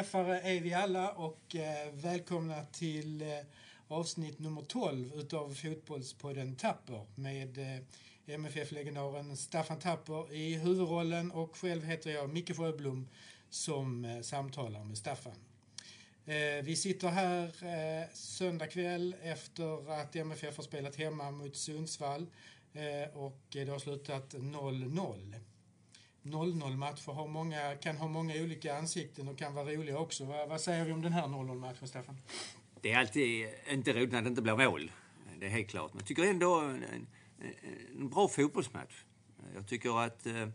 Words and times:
Träffare 0.00 0.40
är 0.40 0.60
vi 0.60 0.74
alla 0.74 1.10
och 1.10 1.56
eh, 1.56 1.92
välkomna 1.92 2.64
till 2.72 3.22
eh, 3.22 3.28
avsnitt 3.88 4.38
nummer 4.38 4.62
12 4.62 5.12
utav 5.14 5.54
Fotbollspodden 5.54 6.56
Tapper 6.56 7.06
med 7.14 7.58
eh, 7.58 8.34
MFF-legendaren 8.34 9.36
Staffan 9.36 9.78
Tapper 9.78 10.32
i 10.32 10.54
huvudrollen 10.54 11.30
och 11.30 11.56
själv 11.56 11.84
heter 11.84 12.10
jag 12.10 12.30
Micke 12.30 12.56
Sjöblom 12.56 13.08
som 13.50 14.04
eh, 14.04 14.20
samtalar 14.20 14.84
med 14.84 14.98
Staffan. 14.98 15.36
Eh, 16.24 16.62
vi 16.62 16.76
sitter 16.76 17.08
här 17.08 17.44
eh, 17.44 18.08
söndag 18.12 18.66
kväll 18.66 19.16
efter 19.22 19.92
att 19.92 20.16
MFF 20.16 20.56
har 20.56 20.64
spelat 20.64 20.96
hemma 20.96 21.30
mot 21.30 21.56
Sundsvall 21.56 22.26
eh, 22.72 23.16
och 23.16 23.40
det 23.48 23.68
har 23.68 23.78
slutat 23.78 24.34
0-0. 24.34 25.34
0-0 26.22 26.76
matcher 26.76 27.12
har 27.12 27.28
många, 27.28 27.76
kan 27.76 27.96
ha 27.96 28.08
många 28.08 28.34
olika 28.34 28.76
ansikten 28.76 29.28
och 29.28 29.38
kan 29.38 29.54
vara 29.54 29.72
roliga 29.72 29.98
också. 29.98 30.24
Vad, 30.24 30.48
vad 30.48 30.60
säger 30.60 30.84
vi 30.84 30.92
om 30.92 31.02
den 31.02 31.12
här 31.12 31.26
0-0 31.26 31.54
matchen, 31.54 31.88
Staffan? 31.88 32.16
Det 32.80 32.92
är 32.92 32.98
alltid 32.98 33.48
inte 33.70 33.92
roligt 33.92 34.12
när 34.12 34.22
det 34.22 34.28
inte 34.28 34.42
blir 34.42 34.56
mål. 34.56 34.90
Det 35.38 35.46
är 35.46 35.50
helt 35.50 35.68
klart. 35.68 35.92
Men 35.92 35.98
jag 35.98 36.06
tycker 36.06 36.24
ändå 36.24 36.60
en, 36.60 36.84
en, 36.84 37.06
en 37.98 38.08
bra 38.08 38.28
fotbollsmatch. 38.28 39.04
Jag 39.54 39.66
tycker 39.68 40.00
att 40.00 40.26
eh, 40.26 40.48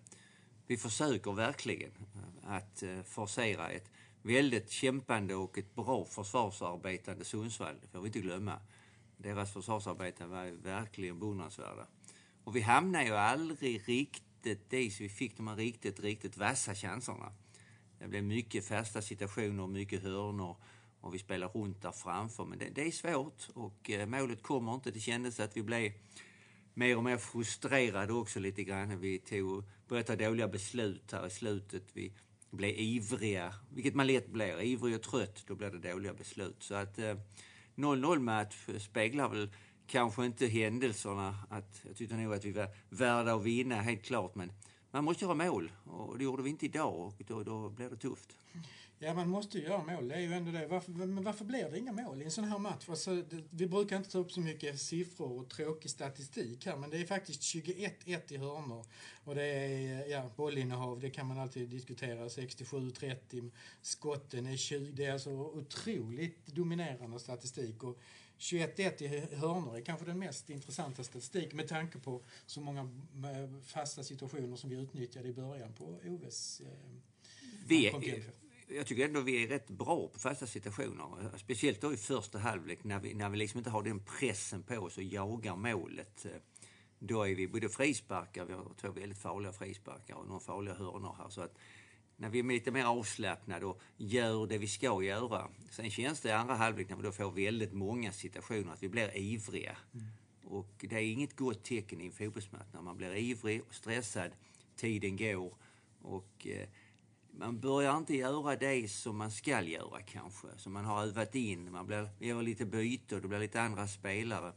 vi 0.68 0.78
försöker 0.78 1.32
verkligen 1.32 1.92
eh, 2.16 2.52
att 2.52 2.84
eh, 2.84 3.02
forcera 3.04 3.70
ett 3.70 3.92
väldigt 4.22 4.70
kämpande 4.70 5.36
och 5.36 5.58
ett 5.58 5.76
bra 5.76 6.06
försvarsarbetande 6.06 7.26
Sundsvall. 7.26 7.76
Det 7.82 7.88
får 7.88 8.02
vi 8.02 8.08
inte 8.08 8.20
glömma. 8.20 8.60
Deras 9.18 9.54
försvarsarbete 9.54 10.26
var 10.26 10.64
verkligen 10.64 11.20
beundransvärda. 11.20 11.88
Och 12.44 12.56
vi 12.56 12.62
hamnade 12.62 13.06
ju 13.06 13.16
aldrig 13.16 13.90
riktigt 13.90 14.24
i 14.46 14.92
så 14.92 15.04
vi 15.04 15.10
fick 15.10 15.38
de 15.38 15.48
här 15.48 15.56
riktigt, 15.56 16.00
riktigt 16.00 16.38
vassa 16.38 16.76
chanserna. 16.76 17.32
Det 18.00 18.08
blev 18.08 18.24
mycket 18.24 18.66
fasta 18.66 19.02
situationer, 19.02 19.68
mycket 19.68 20.04
hörnor 20.04 20.58
och 21.02 21.14
vi 21.14 21.20
spelar 21.20 21.48
runt 21.48 21.82
där 21.82 21.92
framför. 21.92 22.46
Men 22.46 22.60
det, 22.60 22.70
det 22.70 22.88
är 22.88 22.92
svårt 22.92 23.50
och 23.54 23.90
eh, 23.90 24.08
målet 24.08 24.44
kommer 24.44 24.74
inte. 24.74 24.92
Det 24.92 25.00
kändes 25.00 25.40
att 25.40 25.58
vi 25.58 25.64
blev 25.64 25.92
mer 26.74 26.98
och 26.98 27.04
mer 27.04 27.18
frustrerade 27.18 28.14
också 28.14 28.40
lite 28.40 28.64
grann. 28.64 29.00
Vi 29.00 29.20
tog, 29.20 29.64
började 29.88 30.08
ta 30.08 30.16
dåliga 30.16 30.48
beslut 30.48 31.12
här 31.12 31.28
i 31.28 31.30
slutet. 31.30 31.84
Vi 31.94 32.14
blev 32.52 32.76
ivriga, 32.80 33.54
vilket 33.70 33.96
man 33.96 34.08
lätt 34.08 34.28
blir. 34.28 34.62
Ivrig 34.62 34.96
och 34.96 35.02
trött, 35.02 35.44
då 35.48 35.56
blir 35.56 35.70
det 35.70 35.92
dåliga 35.92 36.14
beslut. 36.14 36.64
Så 36.64 36.76
att 36.76 37.00
eh, 37.00 37.16
0-0 37.76 38.20
match 38.20 38.68
speglar 38.80 39.30
väl 39.30 39.50
kanske 39.88 40.26
inte 40.26 40.48
händelserna. 40.48 41.38
Att, 41.50 41.82
jag 41.88 41.96
tyckte 41.96 42.16
nog 42.16 42.34
att 42.34 42.46
vi 42.46 42.52
var 42.52 42.70
värda 42.90 43.34
att 43.34 43.44
vinna, 43.44 43.82
helt 43.82 44.04
klart. 44.04 44.36
Men 44.36 44.52
man 44.92 45.04
måste 45.04 45.26
göra 45.26 45.34
mål 45.34 45.72
och 45.86 46.18
det 46.18 46.24
gjorde 46.24 46.44
vi 46.44 46.50
inte 46.50 46.66
idag 46.66 46.96
och 46.96 47.14
då, 47.28 47.44
då 47.44 47.70
blir 47.70 47.90
det 47.90 47.98
tufft. 47.98 48.38
Ja, 49.00 49.14
man 49.14 49.30
måste 49.30 49.58
ju 49.58 49.64
göra 49.64 49.84
mål. 49.84 50.08
Det 50.08 50.16
är 50.16 50.20
ju 50.20 50.34
ändå 50.34 50.52
det. 50.52 50.68
Varför, 50.68 50.92
men 50.92 51.24
varför 51.24 51.46
blir 51.46 51.70
det 51.72 51.78
inga 51.80 51.92
mål 51.92 52.22
i 52.22 52.26
en 52.26 52.32
sån 52.32 52.44
här 52.44 52.60
match? 52.60 52.90
Alltså, 52.90 53.16
det, 53.16 53.44
vi 53.50 53.68
brukar 53.68 53.98
inte 53.98 54.12
ta 54.12 54.18
upp 54.18 54.32
så 54.32 54.42
mycket 54.42 54.82
siffror 54.82 55.42
och 55.42 55.50
tråkig 55.50 55.92
statistik 55.92 56.66
här, 56.66 56.78
men 56.78 56.90
det 56.90 56.98
är 56.98 57.06
faktiskt 57.06 57.42
21-1 57.42 58.34
i 58.34 58.38
hörnor. 58.38 58.86
Och 59.24 59.36
det 59.36 59.44
är, 59.44 60.10
ja, 60.10 60.32
bollinnehav, 60.36 61.00
det 61.00 61.10
kan 61.10 61.28
man 61.28 61.40
alltid 61.40 61.70
diskutera. 61.70 62.28
67-30. 62.28 63.52
Skotten 63.82 64.48
är 64.48 64.58
20. 64.58 64.92
Det 64.92 65.06
är 65.06 65.14
alltså 65.14 65.30
otroligt 65.32 66.48
dominerande 66.48 67.20
statistik. 67.20 67.84
Och 67.84 68.00
21-1 68.40 69.04
i 69.04 69.36
hörnor 69.36 69.78
är 69.78 69.82
kanske 69.82 70.06
den 70.06 70.20
mest 70.20 70.50
intressanta 70.50 71.04
statistiken 71.04 71.58
med 71.58 71.68
tanke 71.68 72.00
på 72.00 72.22
så 72.46 72.62
många 72.62 72.82
eh, 72.82 73.62
fasta 73.66 74.04
situationer 74.04 74.56
som 74.56 74.70
vi 74.70 74.76
utnyttjade 74.76 75.28
i 75.28 75.34
början 75.34 75.74
på 75.74 76.00
OVs 76.06 76.62
eh, 76.62 76.68
vi, 77.68 77.92
jag 78.68 78.86
tycker 78.86 79.06
ändå 79.06 79.22
vi 79.22 79.44
är 79.44 79.48
rätt 79.48 79.68
bra 79.68 80.08
på 80.08 80.20
fasta 80.20 80.48
situationer. 80.48 81.38
Speciellt 81.38 81.82
då 81.82 81.94
i 81.94 81.98
första 81.98 82.40
halvlek 82.40 82.84
när 82.84 83.00
vi, 83.00 83.14
när 83.14 83.30
vi 83.30 83.38
liksom 83.38 83.58
inte 83.58 83.70
har 83.70 83.84
den 83.84 84.00
pressen 84.00 84.64
på 84.64 84.76
oss 84.76 84.98
och 84.98 85.04
jagar 85.04 85.56
målet. 85.56 86.26
Då 87.00 87.24
är 87.24 87.36
vi 87.36 87.48
både 87.48 87.70
frisparkar, 87.70 88.46
vi 88.46 88.54
har 88.54 88.72
två 88.82 88.92
väldigt 88.92 89.18
farliga 89.18 89.54
frisparkar 89.54 90.16
och 90.16 90.28
några 90.28 90.40
farliga 90.40 90.74
hörnor 90.74 91.16
här. 91.18 91.30
Så 91.30 91.42
att 91.42 91.58
när 92.18 92.30
vi 92.30 92.40
är 92.40 92.44
lite 92.44 92.72
mer 92.72 92.86
avslappnade 92.86 93.66
och 93.66 93.82
gör 93.98 94.48
det 94.48 94.58
vi 94.58 94.68
ska 94.68 95.04
göra. 95.04 95.50
Sen 95.70 95.90
känns 95.90 96.22
det 96.22 96.30
i 96.30 96.32
andra 96.32 96.56
halvlek 96.56 96.90
när 96.90 96.98
vi 96.98 97.04
då 97.04 97.12
får 97.12 97.32
väldigt 97.32 97.74
många 97.74 98.12
situationer 98.12 98.74
att 98.74 98.84
vi 98.84 98.90
blir 98.90 99.18
ivriga. 99.18 99.78
Mm. 99.94 100.06
Och 100.44 100.86
det 100.90 100.96
är 100.96 101.12
inget 101.12 101.36
gott 101.36 101.64
tecken 101.64 102.02
i 102.02 102.06
en 102.06 102.12
fotbollsmatch 102.12 102.74
när 102.74 102.82
man 102.82 102.98
blir 102.98 103.16
ivrig 103.16 103.62
och 103.68 103.76
stressad. 103.76 104.32
Tiden 104.76 105.18
går 105.18 105.56
och 106.02 106.48
eh, 106.48 106.68
man 107.32 107.60
börjar 107.60 107.98
inte 107.98 108.16
göra 108.16 108.56
det 108.56 108.92
som 108.92 109.18
man 109.18 109.32
ska 109.32 109.62
göra 109.62 110.02
kanske, 110.02 110.48
som 110.58 110.74
man 110.74 110.86
har 110.86 111.04
övat 111.04 111.36
in. 111.36 111.72
Man 111.72 111.86
blir, 111.86 112.10
gör 112.20 112.42
lite 112.42 112.66
byte 112.66 113.16
och 113.16 113.22
det 113.22 113.28
blir 113.28 113.40
lite 113.40 113.62
andra 113.62 113.88
spelare. 113.88 114.54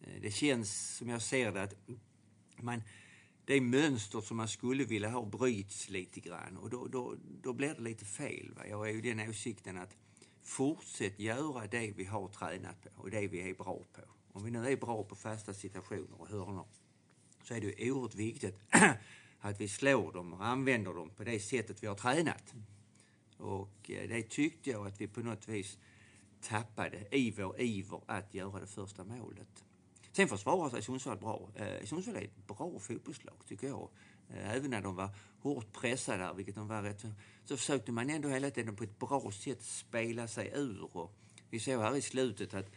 Eh, 0.00 0.20
det 0.22 0.30
känns, 0.30 0.96
som 0.96 1.08
jag 1.08 1.22
ser 1.22 1.52
det, 1.52 1.62
att 1.62 1.74
man, 2.56 2.82
det 3.44 3.60
mönster 3.60 4.20
som 4.20 4.36
man 4.36 4.48
skulle 4.48 4.84
vilja 4.84 5.08
ha 5.08 5.24
bryts 5.24 5.88
lite 5.90 6.20
grann 6.20 6.56
och 6.56 6.70
då, 6.70 6.86
då, 6.86 7.16
då 7.42 7.52
blir 7.52 7.74
det 7.74 7.82
lite 7.82 8.04
fel. 8.04 8.54
Va? 8.56 8.66
Jag 8.66 8.88
är 8.88 8.92
ju 8.92 9.00
den 9.00 9.28
åsikten 9.28 9.78
att 9.78 9.96
fortsätt 10.42 11.18
göra 11.18 11.66
det 11.66 11.92
vi 11.96 12.04
har 12.04 12.28
tränat 12.28 12.82
på 12.82 13.02
och 13.02 13.10
det 13.10 13.28
vi 13.28 13.50
är 13.50 13.54
bra 13.54 13.84
på. 13.92 14.02
Om 14.32 14.44
vi 14.44 14.50
nu 14.50 14.66
är 14.66 14.76
bra 14.76 15.04
på 15.04 15.16
fasta 15.16 15.54
situationer 15.54 16.20
och 16.20 16.28
hörnor 16.28 16.66
så 17.42 17.54
är 17.54 17.60
det 17.60 17.90
oerhört 17.90 18.14
viktigt 18.14 18.58
att 19.40 19.60
vi 19.60 19.68
slår 19.68 20.12
dem 20.12 20.32
och 20.32 20.46
använder 20.46 20.94
dem 20.94 21.10
på 21.10 21.24
det 21.24 21.40
sättet 21.40 21.82
vi 21.82 21.86
har 21.86 21.94
tränat. 21.94 22.54
Och 23.36 23.90
eh, 23.90 24.08
det 24.08 24.22
tyckte 24.22 24.70
jag 24.70 24.86
att 24.86 25.00
vi 25.00 25.08
på 25.08 25.20
något 25.20 25.48
vis 25.48 25.78
tappade 26.40 27.16
i 27.16 27.30
vår 27.30 27.60
iver 27.60 28.00
att 28.06 28.34
göra 28.34 28.60
det 28.60 28.66
första 28.66 29.04
målet. 29.04 29.64
Sen 30.12 30.28
försvarar 30.28 30.70
sig 30.70 30.82
Sundsvall 30.82 31.18
bra. 31.18 31.48
Eh, 31.54 31.84
Sundsvall 31.84 32.16
är 32.16 32.22
ett 32.22 32.46
bra 32.46 32.78
fotbollslag 32.78 33.36
tycker 33.46 33.66
jag. 33.66 33.88
Eh, 34.30 34.54
även 34.54 34.70
när 34.70 34.82
de 34.82 34.96
var 34.96 35.08
hårt 35.40 35.72
pressade 35.72 36.32
vilket 36.36 36.54
de 36.54 36.68
var 36.68 36.82
rätt, 36.82 37.04
så 37.44 37.56
försökte 37.56 37.92
man 37.92 38.10
ändå 38.10 38.28
hela 38.28 38.50
tiden 38.50 38.76
på 38.76 38.84
ett 38.84 38.98
bra 38.98 39.30
sätt 39.30 39.62
spela 39.62 40.28
sig 40.28 40.52
ur. 40.54 40.96
Och 40.96 41.14
vi 41.50 41.60
såg 41.60 41.80
här 41.80 41.96
i 41.96 42.02
slutet 42.02 42.54
att 42.54 42.70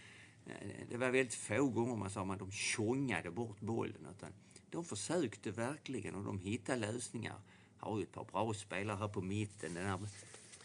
eh, 0.45 0.87
det 0.89 0.97
var 0.97 1.09
väldigt 1.09 1.33
få 1.33 1.67
gånger 1.67 1.95
man 1.95 2.09
sa 2.09 2.33
att 2.33 2.39
de 2.39 2.51
tjongade 2.51 3.31
bort 3.31 3.59
bollen. 3.59 4.07
Utan 4.17 4.33
de 4.69 4.85
försökte 4.85 5.51
verkligen 5.51 6.15
och 6.15 6.23
de 6.23 6.39
hittade 6.39 6.79
lösningar. 6.79 7.39
Har 7.77 7.97
ju 7.97 8.03
ett 8.03 8.11
par 8.11 8.25
bra 8.25 8.53
spelare 8.53 8.97
här 8.97 9.07
på 9.07 9.21
mitten. 9.21 9.73
Den 9.73 9.85
här, 9.85 9.99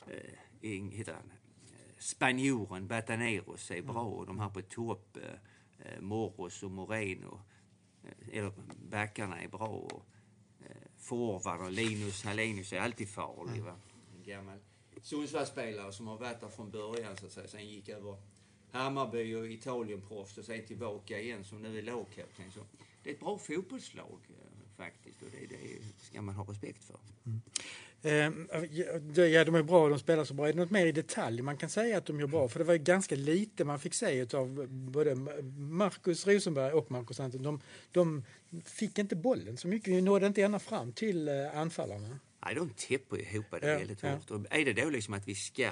eh, 0.07 0.71
heter 0.71 1.13
han, 1.13 1.33
eh, 1.67 1.95
spanjoren 1.99 2.87
Bataneros 2.87 3.71
är 3.71 3.83
bra 3.83 4.03
och 4.03 4.27
de 4.27 4.39
här 4.39 4.49
på 4.49 4.63
topp, 4.63 5.17
eh, 5.17 5.39
eh 5.85 6.01
Moros 6.01 6.63
och 6.63 6.71
Moreno, 6.71 7.41
eh, 8.05 8.39
eller 8.39 8.53
backarna 8.91 9.43
är 9.43 9.49
bra. 9.49 9.67
Och, 9.69 10.07
eh, 10.61 10.77
forwarden 10.99 11.75
Linus 11.75 12.25
Hallenius 12.25 12.73
är 12.73 12.81
alltid 12.81 13.09
farlig. 13.09 13.61
Mm. 13.61 13.65
Va? 13.65 13.77
En 14.17 14.23
gammal 14.23 14.59
Sundsvallsspelare 15.03 15.93
som 15.93 16.07
har 16.07 16.19
varit 16.19 16.41
där 16.41 16.49
från 16.49 16.71
början 16.71 17.17
så 17.17 17.27
att 17.27 17.33
säga. 17.33 17.49
Sen 17.49 17.69
gick 17.69 17.89
över 17.89 18.17
Hammarby 18.71 19.35
och 19.35 19.47
Italienproffs 19.47 20.39
och 20.39 20.45
sen 20.45 20.67
tillbaka 20.67 21.21
igen 21.21 21.45
som 21.45 21.63
nu 21.63 21.79
är 21.79 21.83
lagkapten 21.83 22.51
det 23.03 23.11
är 23.11 23.15
ett 23.15 23.21
bra 23.21 23.39
fotbollslag 23.39 24.19
eh, 24.29 24.50
faktiskt 24.85 25.23
och 25.23 25.29
det, 25.33 25.47
det 25.47 26.05
ska 26.07 26.23
man 26.23 26.35
ha 26.35 26.45
respekt 26.45 26.85
för. 26.85 26.99
Mm. 27.27 27.41
Eh, 28.03 28.33
ja, 29.25 29.45
de 29.45 29.55
är 29.55 29.63
bra, 29.63 29.89
de 29.89 29.99
spelar 29.99 30.25
så 30.25 30.35
bra. 30.35 30.49
Är 30.49 30.53
det 30.53 30.59
något 30.59 30.71
mer 30.71 30.87
i 30.87 30.93
detalj 30.93 31.43
man 31.43 31.57
kan 31.57 31.71
säga 31.71 31.99
att 31.99 32.07
de 32.07 32.21
gör 32.21 32.27
bra? 32.27 32.49
För 32.49 32.59
det 32.59 32.65
var 32.65 32.75
ganska 32.75 33.15
lite 33.15 33.65
man 33.65 33.79
fick 33.79 33.95
se 33.95 34.27
av 34.35 34.67
både 34.69 35.15
Marcus 35.57 36.27
Rosenberg 36.27 36.73
och 36.73 36.91
Marcus 36.91 37.21
Anton. 37.21 37.43
De, 37.43 37.61
de 37.93 38.25
fick 38.65 38.99
inte 38.99 39.17
bollen 39.17 39.57
så 39.57 39.69
mycket, 39.69 39.95
de 39.95 40.01
nådde 40.01 40.27
inte 40.27 40.43
ända 40.43 40.59
fram 40.59 40.93
till 40.93 41.29
eh, 41.29 41.59
anfallarna. 41.59 42.19
Nej, 42.45 42.55
de 42.55 42.71
täpper 42.71 43.21
ihop 43.21 43.47
det 43.51 43.59
ja, 43.69 43.79
väldigt 43.79 44.03
hårt. 44.03 44.21
Ja. 44.29 44.45
är 44.51 44.65
det 44.65 44.73
då 44.73 44.91
liksom 44.91 45.15
att 45.15 45.29
vi 45.29 45.35
ska 45.35 45.71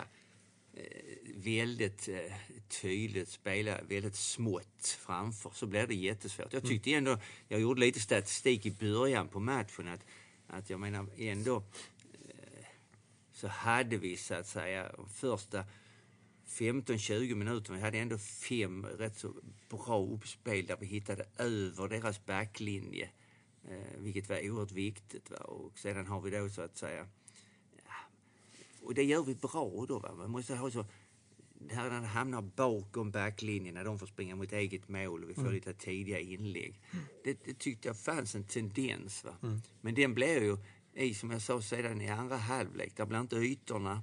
väldigt 1.34 2.08
eh, 2.08 2.32
tydligt 2.69 3.28
spela 3.28 3.80
väldigt 3.88 4.14
smått 4.14 4.98
framför 5.00 5.50
så 5.54 5.66
blir 5.66 5.86
det 5.86 5.94
jättesvårt. 5.94 6.52
Jag 6.52 6.64
mm. 6.64 6.69
tyckte 6.69 6.92
ändå, 6.92 7.19
jag 7.48 7.60
gjorde 7.60 7.80
lite 7.80 8.00
statistik 8.00 8.66
i 8.66 8.70
början 8.70 9.28
på 9.28 9.40
matchen 9.40 9.88
att, 9.88 10.04
att 10.46 10.70
jag 10.70 10.80
menar 10.80 11.06
ändå 11.16 11.56
eh, 11.56 12.66
så 13.32 13.48
hade 13.48 13.96
vi 13.96 14.16
så 14.16 14.34
att 14.34 14.46
säga 14.46 14.94
första 15.14 15.64
15-20 16.46 17.34
minuter, 17.34 17.72
vi 17.72 17.81
hade 17.81 17.98
ändå 17.98 18.19
fem 18.19 18.86
rätt 18.86 19.19
så 19.19 19.34
bra 19.69 20.06
uppspel 20.06 20.66
där 20.66 20.76
vi 20.81 20.86
hittade 20.86 21.26
över 21.38 21.88
deras 21.88 22.26
backlinje. 22.26 23.10
Eh, 23.70 23.98
vilket 23.98 24.28
var 24.28 24.50
oerhört 24.50 24.72
viktigt. 24.72 25.31
Va? 25.31 25.36
Och 25.36 25.78
sedan 25.78 26.06
har 26.06 26.20
vi 26.20 26.31
då 26.31 26.48
så 26.48 26.62
att 26.62 26.76
säga 26.76 27.08
och 28.88 28.94
det 28.94 29.05
gör 29.05 29.23
vi 29.23 29.35
bra 29.35 29.85
då. 29.88 29.99
Va? 29.99 30.14
Man 30.14 30.31
måste 30.31 30.55
ha 30.55 30.70
så 30.70 30.87
här 31.70 31.90
när 31.90 32.00
det 32.00 32.06
hamnar 32.06 32.43
bakom 32.43 33.11
backlinjen 33.11 33.75
när 33.75 33.85
de 33.85 33.99
får 33.99 34.06
springa 34.06 34.37
mot 34.37 34.52
eget 34.52 34.88
mål 34.88 35.25
och 35.25 35.31
vi 35.31 35.35
får 35.35 35.43
mm. 35.43 35.55
lite 35.55 35.75
tidiga 35.75 36.19
inlägg. 36.19 36.81
Det, 37.25 37.44
det, 37.44 37.58
tyckte 37.58 37.88
jag 37.88 37.99
fanns 37.99 38.35
en 38.35 38.44
tendens. 38.44 39.25
Va? 39.25 39.37
Mm. 39.43 39.61
Men 39.81 39.94
den 39.94 40.14
blir 40.14 40.40
ju, 40.40 40.56
i, 40.94 41.14
som 41.14 41.31
jag 41.31 41.43
sa 41.43 41.62
sedan 41.62 42.00
i 42.00 42.08
andra 42.08 42.37
halvlek, 42.37 42.96
där 42.96 43.06
blir 43.06 43.20
inte 43.20 43.37
ytorna 43.37 44.02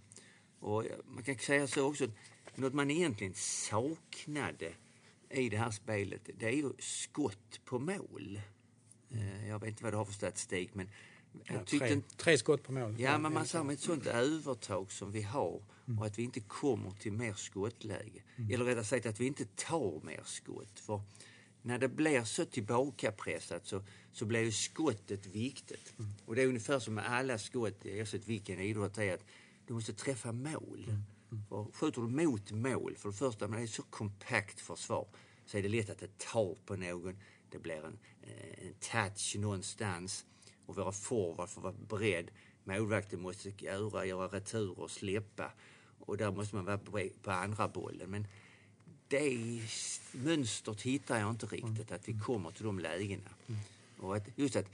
Och 0.60 0.86
man 1.06 1.24
kan 1.24 1.38
säga 1.38 1.68
så 1.68 1.88
också, 1.88 2.08
något 2.56 2.74
man 2.74 2.92
egentligen 2.92 3.34
saknade 3.34 4.74
i 5.30 5.50
det 5.50 5.58
här 5.58 5.72
spelet, 5.72 6.30
det 6.38 6.48
är 6.48 6.56
ju 6.56 6.72
skott 6.80 7.62
på 7.66 7.80
mål. 7.80 8.42
Eh, 9.12 9.48
jag 9.48 9.60
vet 9.60 9.70
inte 9.70 9.84
vad 9.84 9.94
du 9.94 9.98
har 9.98 10.06
för 10.06 10.14
statistik, 10.14 10.74
men 10.74 10.90
Ja, 11.44 11.66
tre, 11.66 12.02
tre, 12.18 12.38
skott 12.38 12.64
på 12.64 12.72
mål. 12.72 12.96
Ja, 13.00 13.18
men 13.18 13.34
man 13.34 13.46
ser 13.46 13.64
med 13.64 13.74
ett 13.74 13.80
sånt 13.80 14.06
övertag 14.06 14.92
som 14.92 15.12
vi 15.12 15.22
har 15.22 15.62
mm. 15.88 16.00
och 16.00 16.06
att 16.06 16.20
vi 16.20 16.24
inte 16.24 16.40
kommer 16.40 16.92
till 16.92 17.14
mer 17.14 17.34
skottläge. 17.34 18.24
Mm. 18.36 18.52
Eller 18.52 18.66
rättare 18.66 18.84
sagt 18.84 19.06
att 19.06 19.20
vi 19.20 19.26
inte 19.26 19.46
tar 19.46 20.06
mer 20.06 20.22
skott. 20.26 20.80
För 20.80 21.02
när 21.62 21.80
det 21.80 21.88
blir 21.88 22.24
så 22.24 22.46
tillbakapressat 22.46 23.68
så, 23.68 23.84
så 24.12 24.26
blir 24.26 24.42
ju 24.42 24.52
skottet 24.52 25.26
viktigt. 25.26 25.94
Mm. 26.00 26.12
Och 26.26 26.36
det 26.36 26.42
är 26.42 26.48
ungefär 26.48 26.80
som 26.80 26.94
med 26.94 27.12
alla 27.12 27.38
skott, 27.38 27.86
oavsett 27.86 28.28
vilken 28.28 28.60
idrott 28.60 28.94
det 28.94 29.06
är, 29.06 29.14
att 29.14 29.26
du 29.68 29.74
måste 29.74 29.94
träffa 29.94 30.32
mål. 30.32 30.86
Mm. 30.88 31.04
Mm. 31.32 31.46
För 31.50 31.68
skjuter 31.74 32.02
du 32.02 32.08
mot 32.08 32.52
mål, 32.52 32.96
för 32.98 33.10
det 33.10 33.16
första, 33.16 33.48
men 33.48 33.60
det 33.60 33.66
är 33.66 33.68
så 33.68 33.84
kompakt 33.84 34.62
försvar, 34.62 35.08
så 35.46 35.58
är 35.58 35.64
det 35.64 35.70
lätt 35.70 35.90
att 35.90 36.00
det 36.00 36.18
tar 36.18 36.56
på 36.66 36.76
någon. 36.76 37.18
Det 37.50 37.60
blir 37.60 37.86
en, 37.86 38.00
eh, 38.22 38.68
en 38.68 38.74
touch 38.80 39.36
någonstans 39.36 40.26
och 40.66 40.76
våra 40.76 40.92
forwards 40.92 41.54
får 41.54 41.62
vara 41.62 41.74
beredd. 41.90 42.32
Målvakten 42.64 43.22
måste 43.22 43.54
göra, 43.58 44.06
göra 44.06 44.28
returer 44.28 44.80
och 44.80 44.92
släppa. 44.92 45.52
Och 46.00 46.18
där 46.18 46.32
måste 46.32 46.56
man 46.56 46.66
vara 46.66 46.78
på 47.22 47.32
andra 47.32 47.68
bollen. 47.68 48.10
Men 48.10 48.28
det 49.08 49.62
mönstret 50.12 50.82
hittar 50.82 51.20
jag 51.20 51.30
inte 51.30 51.46
riktigt, 51.46 51.92
att 51.92 52.10
vi 52.10 52.20
kommer 52.20 52.52
till 52.52 52.66
de 52.66 52.80
lägena. 52.80 53.30
Och 54.00 54.16
att, 54.16 54.28
just 54.36 54.56
att 54.56 54.66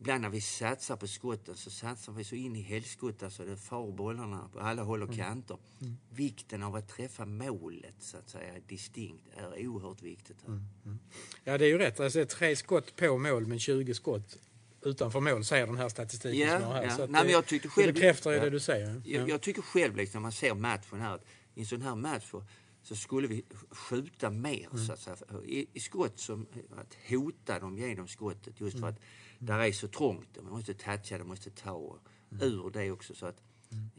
ibland 0.00 0.22
när 0.22 0.28
vi 0.28 0.40
satsar 0.40 0.96
på 0.96 1.06
skotten 1.06 1.56
så 1.56 1.70
satsar 1.70 2.12
vi 2.12 2.24
så 2.24 2.34
in 2.34 2.56
i 2.56 2.62
helskotta 2.62 3.30
så 3.30 3.44
det 3.44 3.56
far 3.56 3.92
bollarna 3.92 4.48
på 4.52 4.60
alla 4.60 4.82
håll 4.82 5.02
och 5.02 5.14
kanter. 5.14 5.58
Mm. 5.80 5.96
Vikten 6.10 6.62
av 6.62 6.74
att 6.74 6.88
träffa 6.88 7.24
målet 7.24 7.94
så 7.98 8.16
att 8.16 8.28
säga 8.28 8.54
distinkt 8.68 9.24
är 9.36 9.66
oerhört 9.66 10.02
viktigt. 10.02 10.36
Här. 10.42 10.48
Mm. 10.48 10.64
Mm. 10.84 10.98
Ja 11.44 11.58
det 11.58 11.64
är 11.64 11.68
ju 11.68 11.78
rätt, 11.78 12.00
alltså 12.00 12.24
tre 12.24 12.56
skott 12.56 12.96
på 12.96 13.18
mål 13.18 13.46
men 13.46 13.58
20 13.58 13.94
skott 13.94 14.38
utanför 14.82 15.20
mål 15.20 15.44
säger 15.44 15.66
den 15.66 15.76
här 15.76 15.88
statistiken 15.88 16.48
ja, 16.48 16.60
som 16.60 16.72
här. 16.72 16.82
Ja. 16.82 16.90
Så 16.90 17.06
Nej, 17.06 17.24
men 17.24 17.32
jag 17.32 17.46
tyckte 17.46 17.68
själv, 17.68 17.86
det 17.86 17.92
bekräftar 17.92 18.30
ju 18.30 18.36
ja. 18.36 18.44
det 18.44 18.50
du 18.50 18.60
säger. 18.60 19.02
Jag, 19.04 19.28
jag, 19.28 19.40
tycker 19.40 19.62
själv 19.62 19.96
liksom, 19.96 20.18
när 20.18 20.22
man 20.22 20.32
ser 20.32 20.54
matchen 20.54 21.00
här, 21.00 21.20
i 21.54 21.60
en 21.60 21.66
sån 21.66 21.82
här 21.82 21.94
match 21.94 22.30
så, 22.30 22.44
så 22.82 22.96
skulle 22.96 23.28
vi 23.28 23.44
skjuta 23.70 24.30
mer 24.30 24.68
mm. 24.72 24.86
så 24.86 24.92
att 24.92 25.00
säga, 25.00 25.16
I, 25.44 25.66
i 25.72 25.80
skott 25.80 26.18
som 26.18 26.46
att 26.76 26.96
hota 27.08 27.58
dem 27.58 27.78
genom 27.78 28.08
skottet 28.08 28.60
just 28.60 28.72
för 28.72 28.78
mm. 28.78 28.90
att 28.90 28.98
mm. 28.98 29.46
där 29.46 29.58
är 29.58 29.72
så 29.72 29.88
trångt. 29.88 30.38
Man 30.42 30.52
måste 30.52 30.74
toucha, 30.74 31.18
man 31.18 31.26
måste 31.26 31.50
ta 31.50 31.98
mm. 32.32 32.48
ur 32.48 32.70
det 32.70 32.90
också 32.90 33.14
så 33.14 33.26
att 33.26 33.40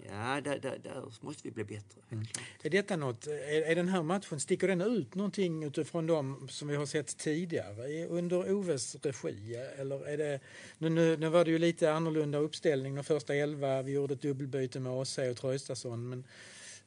Ja, 0.09 0.41
där, 0.41 0.59
där, 0.59 0.79
där, 0.83 1.03
måste 1.21 1.43
vi 1.43 1.51
bli 1.51 1.63
bättre. 1.63 2.01
Mm. 2.09 2.25
Är 2.63 2.69
detta 2.69 2.95
något, 2.95 3.27
är, 3.27 3.61
är, 3.61 3.75
den 3.75 3.87
här 3.87 4.03
matchen, 4.03 4.39
sticker 4.39 4.67
den 4.67 4.81
ut 4.81 5.15
någonting 5.15 5.63
utifrån 5.63 6.07
de 6.07 6.47
som 6.49 6.67
vi 6.67 6.75
har 6.75 6.85
sett 6.85 7.17
tidigare 7.17 8.07
under 8.07 8.53
Oves 8.53 8.95
regi? 8.95 9.55
Eller 9.55 10.07
är 10.07 10.17
det, 10.17 10.39
nu, 10.77 10.89
nu, 10.89 11.17
nu 11.17 11.29
var 11.29 11.45
det 11.45 11.51
ju 11.51 11.57
lite 11.57 11.93
annorlunda 11.93 12.37
uppställning 12.37 12.95
de 12.95 13.03
första 13.03 13.35
elva, 13.35 13.81
vi 13.81 13.91
gjorde 13.91 14.13
ett 14.13 14.21
dubbelbyte 14.21 14.79
med 14.79 14.91
AC 14.91 15.17
och 15.17 15.37
Traustason, 15.37 16.09
men 16.09 16.23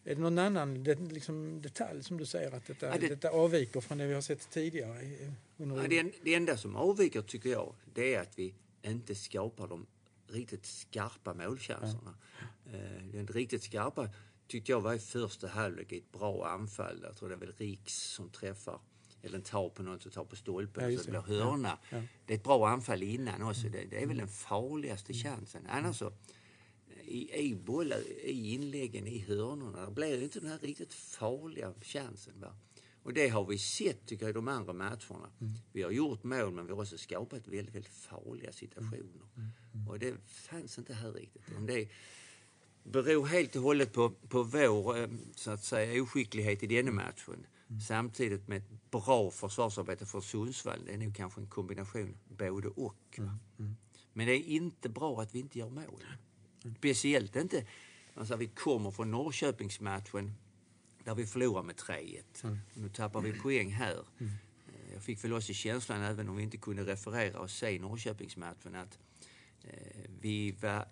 är 0.04 0.14
det 0.14 0.20
någon 0.20 0.38
annan 0.38 0.84
det, 0.84 0.94
liksom, 0.94 1.62
detalj 1.62 2.04
som 2.04 2.18
du 2.18 2.26
säger 2.26 2.52
att 2.52 2.66
detta, 2.66 2.86
ja, 2.86 2.96
det, 3.00 3.08
detta 3.08 3.30
avviker 3.30 3.80
från 3.80 3.98
det 3.98 4.06
vi 4.06 4.14
har 4.14 4.20
sett 4.20 4.50
tidigare? 4.50 5.00
Under... 5.56 5.76
Ja, 5.76 5.88
det, 5.88 6.12
det 6.22 6.34
enda 6.34 6.56
som 6.56 6.76
avviker 6.76 7.22
tycker 7.22 7.50
jag, 7.50 7.74
det 7.94 8.14
är 8.14 8.20
att 8.20 8.38
vi 8.38 8.54
inte 8.82 9.14
skapar 9.14 9.68
de 9.68 9.86
riktigt 10.28 10.67
skarpa 10.67 11.34
målchanserna. 11.34 12.14
Ja. 12.64 12.73
Eh, 12.73 13.02
den 13.12 13.26
riktigt 13.26 13.62
skarpa 13.62 14.08
tyckte 14.46 14.73
jag 14.73 14.81
var 14.81 14.94
i 14.94 14.99
första 14.99 15.49
halvlek 15.49 15.93
ett 15.93 16.12
bra 16.12 16.46
anfall. 16.49 17.00
Jag 17.02 17.17
tror 17.17 17.28
det 17.28 17.34
är 17.34 17.38
väl 17.38 17.52
Riks 17.56 17.94
som 17.94 18.31
träffar 18.31 18.81
eller 19.23 19.40
tar 19.40 19.69
på 19.69 19.82
något 19.82 20.02
som 20.02 20.12
tar 20.12 20.25
på 20.25 20.37
stolpen 20.37 20.93
ja, 20.93 20.99
så 20.99 21.05
det 21.05 21.11
blir 21.11 21.38
hörna. 21.40 21.78
Ja, 21.90 21.96
ja. 21.96 22.02
Det 22.26 22.32
är 22.34 22.38
ett 22.38 22.44
bra 22.44 22.69
anfall 22.69 23.02
innan 23.02 23.43
också. 23.43 23.69
Det, 23.69 23.84
det 23.90 24.02
är 24.02 24.06
väl 24.06 24.17
den 24.17 24.28
farligaste 24.28 25.12
mm. 25.12 25.23
chansen. 25.23 25.67
Annars 25.69 25.99
så, 25.99 26.12
i, 27.05 27.40
i, 27.40 27.55
bollar, 27.55 28.00
i 28.25 28.55
inläggen, 28.55 29.06
i 29.06 29.19
hörnorna, 29.19 29.87
det 29.87 29.93
blir 29.93 30.22
inte 30.22 30.40
den 30.40 30.50
här 30.50 30.58
riktigt 30.58 30.94
farliga 30.94 31.75
chansen. 31.82 32.40
Va? 32.40 32.56
Och 33.06 33.12
det 33.12 33.29
har 33.29 33.44
vi 33.44 33.58
sett 33.58 34.06
tycker 34.06 34.25
jag 34.25 34.31
i 34.31 34.32
de 34.32 34.49
andra 34.49 34.73
matcherna. 34.73 35.31
Mm. 35.41 35.53
Vi 35.73 35.82
har 35.82 35.91
gjort 35.91 36.25
mål 36.25 36.53
men 36.53 36.67
vi 36.67 36.73
har 36.73 36.81
också 36.81 36.99
skapat 36.99 37.49
väldigt, 37.49 37.75
väldigt 37.75 37.93
farliga 37.93 38.53
situationer. 38.53 39.26
Mm. 39.37 39.49
Mm. 39.75 39.88
Och 39.88 39.99
det 39.99 40.14
fanns 40.26 40.79
inte 40.79 40.94
här 40.94 41.12
riktigt. 41.12 41.43
Om 41.56 41.67
det 41.67 41.88
beror 42.82 43.26
helt 43.26 43.56
och 43.56 43.62
hållet 43.62 43.93
på, 43.93 44.11
på 44.11 44.43
vår 44.43 44.99
eh, 44.99 45.08
så 45.37 45.50
att 45.50 45.64
säga, 45.64 46.03
oskicklighet 46.03 46.62
i 46.62 46.67
denna 46.67 46.91
matchen. 46.91 47.47
Mm. 47.69 47.81
Samtidigt 47.81 48.49
med 48.49 48.56
ett 48.56 48.91
bra 48.91 49.31
försvarsarbete 49.31 50.06
för 50.06 50.20
Sundsvall. 50.20 50.81
Det 50.87 50.93
är 50.93 50.99
nog 50.99 51.17
kanske 51.17 51.41
en 51.41 51.47
kombination 51.47 52.17
både 52.29 52.69
och. 52.69 53.19
Mm. 53.19 53.31
Mm. 53.58 53.76
Men 54.12 54.26
det 54.26 54.32
är 54.32 54.44
inte 54.44 54.88
bra 54.88 55.20
att 55.20 55.35
vi 55.35 55.38
inte 55.38 55.58
gör 55.58 55.70
mål. 55.70 56.05
Speciellt 56.79 57.37
inte, 57.37 57.67
alltså 58.14 58.37
vi 58.37 58.47
kommer 58.47 58.91
från 58.91 59.11
Norrköpingsmatchen 59.11 60.35
där 61.06 61.14
vi 61.14 61.26
förlorar 61.26 61.62
med 61.62 61.75
3-1. 61.76 62.23
Mm. 62.44 62.58
Nu 62.75 62.88
tappar 62.88 63.20
vi 63.20 63.32
poäng 63.32 63.70
här. 63.70 64.05
Mm. 64.19 64.32
Eh, 64.69 64.93
jag 64.93 65.03
fick 65.03 65.25
väl 65.25 65.32
också 65.32 65.53
känslan, 65.53 66.03
även 66.03 66.29
om 66.29 66.37
vi 66.37 66.43
inte 66.43 66.56
kunde 66.56 66.82
referera 66.82 67.38
och 67.38 67.50
se 67.50 67.79
Norrköpingsmatchen, 67.79 68.75
att 68.75 68.99
eh, 69.62 69.70
vi 70.20 70.53
var, 70.53 70.76
eh, 70.76 70.85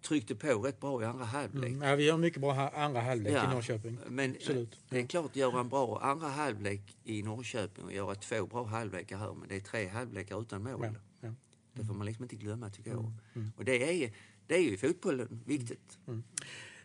tryckte 0.00 0.34
på 0.34 0.58
rätt 0.58 0.80
bra 0.80 1.02
i 1.02 1.04
andra 1.04 1.24
halvlek. 1.24 1.70
Mm. 1.70 1.88
Ja, 1.88 1.96
vi 1.96 2.04
gör 2.04 2.16
mycket 2.16 2.40
bra 2.40 2.70
andra 2.70 3.00
halvlek 3.00 3.32
ja, 3.32 3.50
i 3.50 3.54
Norrköping. 3.54 3.98
Men 4.08 4.30
Absolut. 4.30 4.80
det 4.88 5.00
är 5.00 5.06
klart, 5.06 5.36
göra 5.36 5.60
en 5.60 5.68
bra 5.68 6.00
andra 6.00 6.28
halvlek 6.28 6.96
i 7.04 7.22
Norrköping 7.22 7.84
och 7.84 7.92
göra 7.92 8.14
två 8.14 8.46
bra 8.46 8.64
halvlekar 8.64 9.18
här, 9.18 9.34
men 9.34 9.48
det 9.48 9.56
är 9.56 9.60
tre 9.60 9.88
halvlekar 9.88 10.40
utan 10.40 10.62
mål. 10.62 10.80
Ja, 10.82 10.94
ja. 11.20 11.34
Det 11.72 11.84
får 11.84 11.94
man 11.94 12.06
liksom 12.06 12.24
inte 12.24 12.36
glömma, 12.36 12.70
tycker 12.70 12.90
jag. 12.90 13.00
Mm. 13.00 13.12
mm. 13.34 13.52
Och 13.56 13.64
det 13.64 14.04
är, 14.04 14.12
det 14.46 14.54
är 14.54 14.62
ju 14.62 14.70
i 14.70 14.76
fotbollen 14.76 15.42
viktigt. 15.46 15.98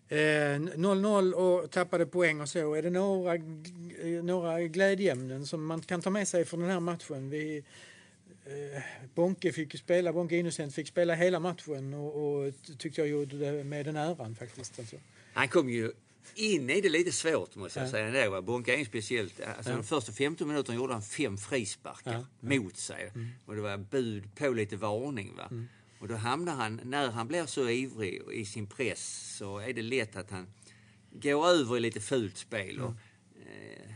Mm. 0.09 0.69
0-0 0.69 1.33
eh, 1.33 1.39
och 1.39 1.71
tappade 1.71 2.05
poäng 2.05 2.41
och 2.41 2.49
så. 2.49 2.73
Är 2.73 2.81
det 2.81 2.89
några, 2.89 3.33
några 4.23 4.61
glädjeämnen 4.61 5.45
som 5.45 5.65
man 5.65 5.81
kan 5.81 6.01
ta 6.01 6.09
med 6.09 6.27
sig 6.27 6.45
från 6.45 6.59
den 6.59 6.69
här 6.69 6.79
matchen? 6.79 7.29
Vi, 7.29 7.63
eh, 8.45 8.81
Bonke 9.15 9.51
fick 9.51 9.79
spela, 9.79 10.13
Bonke 10.13 10.35
Innocent 10.35 10.75
fick 10.75 10.87
spela 10.87 11.15
hela 11.15 11.39
matchen 11.39 11.93
och, 11.93 12.15
och 12.15 12.53
tyckte 12.77 13.01
jag 13.01 13.07
gjorde 13.07 13.37
det 13.37 13.63
med 13.63 13.85
den 13.85 13.95
äran 13.95 14.35
faktiskt. 14.35 14.79
Alltså. 14.79 14.95
Han 15.33 15.47
kom 15.47 15.69
ju 15.69 15.91
in 16.35 16.69
i 16.69 16.81
det 16.81 16.89
lite 16.89 17.11
svårt 17.11 17.55
måste 17.55 17.79
jag 17.79 17.87
ja. 17.87 17.91
säga. 17.91 18.41
Bonke 18.41 18.75
är 18.75 18.85
speciellt. 18.85 19.41
Alltså, 19.57 19.71
ja. 19.71 19.77
De 19.77 19.83
första 19.83 20.11
15 20.11 20.47
minuterna 20.47 20.75
gjorde 20.75 20.93
han 20.93 21.01
fem 21.01 21.37
frisparkar 21.37 22.13
ja. 22.13 22.25
mot 22.39 22.77
sig. 22.77 23.11
Mm. 23.15 23.27
Och 23.45 23.55
det 23.55 23.61
var 23.61 23.77
bud 23.77 24.35
på 24.35 24.49
lite 24.49 24.75
varning. 24.75 25.35
Va? 25.35 25.47
Mm. 25.51 25.67
Och 25.99 26.07
då 26.07 26.15
hamnar 26.15 26.55
han, 26.55 26.81
när 26.83 27.11
han 27.11 27.27
blir 27.27 27.45
så 27.45 27.69
ivrig 27.69 28.21
i 28.33 28.45
sin 28.45 28.67
press 28.67 29.35
så 29.37 29.57
är 29.57 29.73
det 29.73 29.81
lätt 29.81 30.15
att 30.15 30.31
han 30.31 30.47
går 31.11 31.47
över 31.47 31.77
i 31.77 31.79
lite 31.79 31.99
fult 31.99 32.37
spel. 32.37 32.79
Och, 32.79 32.93
eh, 33.35 33.91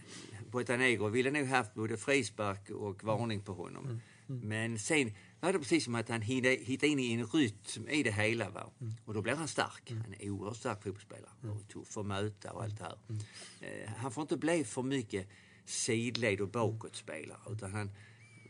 Botanegro 0.51 1.07
ville 1.07 1.31
nog 1.31 1.48
haft 1.48 1.74
både 1.74 1.98
frispark 1.98 2.69
och 2.69 3.03
varning 3.03 3.41
på 3.41 3.53
honom. 3.53 3.86
Mm. 3.86 4.00
Mm. 4.29 4.48
Men 4.48 4.79
sen 4.79 5.13
var 5.39 5.53
det 5.53 5.60
precis 5.60 5.83
som 5.83 5.95
att 5.95 6.10
han 6.10 6.22
hittade 6.22 6.88
in 6.88 7.00
i 7.00 7.13
en 7.13 7.25
rytm 7.25 7.88
i 7.89 8.03
det 8.03 8.12
hela. 8.12 8.50
Va? 8.50 8.69
Mm. 8.81 8.93
Och 9.05 9.13
då 9.13 9.22
blir 9.22 9.36
han 9.36 9.48
stark. 9.48 9.91
Mm. 9.91 10.03
Han 10.03 10.13
är 10.19 10.29
oerhört 10.29 10.57
stark 10.57 10.83
fotbollsspelare 10.83 11.31
mm. 11.43 11.55
och 11.57 11.67
tuff 11.67 11.98
att 11.98 12.05
möta 12.05 12.51
och 12.51 12.63
allt 12.63 12.77
det 12.77 12.83
här. 12.83 12.98
Mm. 13.10 13.22
Eh, 13.62 13.89
han 13.98 14.12
får 14.12 14.22
inte 14.22 14.38
bli 14.38 14.63
för 14.63 14.83
mycket 14.83 15.27
sidled 15.65 16.41
och 16.41 16.50
bakåtspelare 16.50 17.39
utan 17.50 17.74
han, 17.74 17.91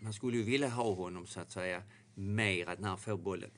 man 0.01 0.13
skulle 0.13 0.38
ju 0.38 0.43
vilja 0.43 0.69
ha 0.69 0.93
honom 0.93 1.27
så 1.27 1.39
att 1.39 1.51
säga 1.51 1.83
mer 2.13 2.70
att 2.70 2.79
när 2.79 2.89
han 2.89 2.98
får 2.98 3.17
bollen, 3.17 3.51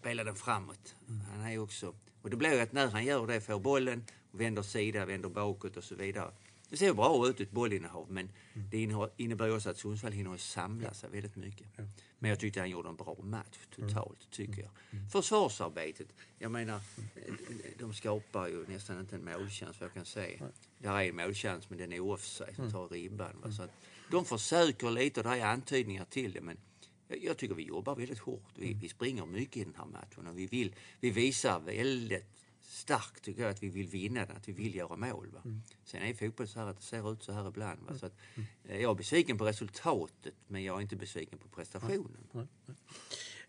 spela 0.00 0.24
den 0.24 0.34
framåt. 0.34 0.94
Mm. 1.08 1.20
Han 1.20 1.46
är 1.46 1.58
också, 1.58 1.94
och 2.22 2.30
det 2.30 2.36
blir 2.36 2.54
ju 2.54 2.60
att 2.60 2.72
när 2.72 2.90
han 2.90 3.04
gör 3.04 3.26
det, 3.26 3.40
får 3.40 3.60
bollen, 3.60 4.04
vänder 4.30 4.62
sida, 4.62 5.06
vänder 5.06 5.28
bakåt 5.28 5.76
och 5.76 5.84
så 5.84 5.94
vidare. 5.94 6.32
Det 6.68 6.76
ser 6.76 6.94
bra 6.94 7.28
ut, 7.28 7.40
ett 7.40 7.50
bollinnehav, 7.50 8.10
men 8.10 8.30
mm. 8.54 8.70
det 8.70 9.10
innebär 9.16 9.56
också 9.56 9.70
att 9.70 9.78
Sundsvall 9.78 10.12
hinner 10.12 10.36
samla 10.36 10.94
sig 10.94 11.10
väldigt 11.10 11.36
mycket. 11.36 11.66
Ja. 11.76 11.84
Men 12.18 12.28
jag 12.28 12.40
tyckte 12.40 12.60
han 12.60 12.70
gjorde 12.70 12.88
en 12.88 12.96
bra 12.96 13.16
match 13.22 13.58
totalt, 13.74 14.20
mm. 14.20 14.30
tycker 14.30 14.62
jag. 14.62 14.70
Mm. 14.90 15.08
Försvarsarbetet, 15.08 16.08
jag 16.38 16.50
menar, 16.50 16.80
de 17.78 17.94
skapar 17.94 18.48
ju 18.48 18.66
nästan 18.66 19.00
inte 19.00 19.16
en 19.16 19.24
målchans 19.24 19.80
vad 19.80 19.86
jag 19.86 19.94
kan 19.94 20.04
säga. 20.04 20.38
Nej. 20.40 20.52
Där 20.78 20.94
är 20.94 21.08
en 21.08 21.16
målchans, 21.16 21.70
men 21.70 21.78
den 21.78 21.92
är 21.92 22.00
offside, 22.00 22.54
som 22.54 22.64
mm. 22.64 22.72
tar 22.72 22.88
ribban. 22.88 23.40
Va? 23.42 23.52
Så 23.52 23.62
att 23.62 23.70
de 24.10 24.24
försöker 24.24 24.90
lite 24.90 25.20
och 25.20 25.24
det 25.24 25.36
är 25.36 25.46
antydningar 25.46 26.04
till 26.04 26.32
det, 26.32 26.40
men 26.40 26.56
jag 27.08 27.36
tycker 27.36 27.54
vi 27.54 27.62
jobbar 27.62 27.94
väldigt 27.94 28.18
hårt. 28.18 28.52
Vi, 28.56 28.66
mm. 28.66 28.78
vi 28.78 28.88
springer 28.88 29.26
mycket 29.26 29.56
i 29.56 29.64
den 29.64 29.74
här 29.76 29.86
matchen 29.86 30.26
och 30.26 30.38
vi, 30.38 30.46
vill, 30.46 30.74
vi 31.00 31.10
visar 31.10 31.60
väldigt 31.60 32.26
starkt 32.60 33.24
tycker 33.24 33.42
jag 33.42 33.50
att 33.50 33.62
vi 33.62 33.68
vill 33.68 33.86
vinna 33.86 34.26
den, 34.26 34.36
att 34.36 34.48
vi 34.48 34.52
vill 34.52 34.74
göra 34.74 34.96
mål. 34.96 35.30
Va? 35.32 35.40
Mm. 35.44 35.62
Sen 35.84 36.02
är 36.02 36.14
fotboll 36.14 36.48
så 36.48 36.60
här 36.60 36.66
att 36.66 36.76
det 36.76 36.82
ser 36.82 37.12
ut 37.12 37.22
så 37.22 37.32
här 37.32 37.48
ibland. 37.48 37.80
Va? 37.88 37.98
Så 37.98 38.06
att, 38.06 38.14
mm. 38.34 38.48
eh, 38.68 38.82
jag 38.82 38.90
är 38.90 38.94
besviken 38.94 39.38
på 39.38 39.44
resultatet 39.44 40.34
men 40.46 40.64
jag 40.64 40.76
är 40.76 40.80
inte 40.82 40.96
besviken 40.96 41.38
på 41.38 41.48
prestationen. 41.48 42.48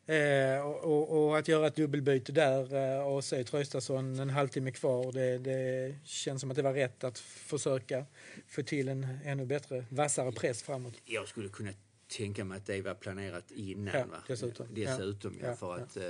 Eh, 0.08 0.60
och, 0.62 1.28
och, 1.28 1.38
att 1.38 1.48
göra 1.48 1.68
ett 1.68 1.76
dubbelbyte 1.76 2.32
där 2.32 2.76
eh, 2.76 3.08
och 3.08 3.24
se 3.24 3.44
Traustason 3.44 4.20
en 4.20 4.30
halvtimme 4.30 4.72
kvar, 4.72 5.12
det, 5.12 5.38
det, 5.38 5.96
känns 6.04 6.42
som 6.42 6.52
att 6.52 6.56
det 6.56 6.64
var 6.64 6.74
rätt 6.74 7.04
att 7.04 7.20
försöka 7.20 8.06
få 8.48 8.64
till 8.64 8.88
en 8.88 9.20
ännu 9.24 9.46
bättre, 9.46 9.86
vassare 9.90 10.32
press 10.32 10.64
framåt. 10.64 10.94
Jag 11.06 11.28
skulle 11.28 11.50
kunna 11.50 11.72
tänka 12.18 12.46
mig 12.46 12.58
att 12.58 12.66
det 12.66 12.82
var 12.82 12.94
planerat 12.94 13.52
innan. 13.52 13.96
Ja, 13.96 14.06
dessutom. 14.28 14.68
dessutom 14.70 15.34
ja. 15.42 15.48
ja 15.48 15.56
för 15.56 15.76
att 15.76 15.98
uh, 15.98 16.04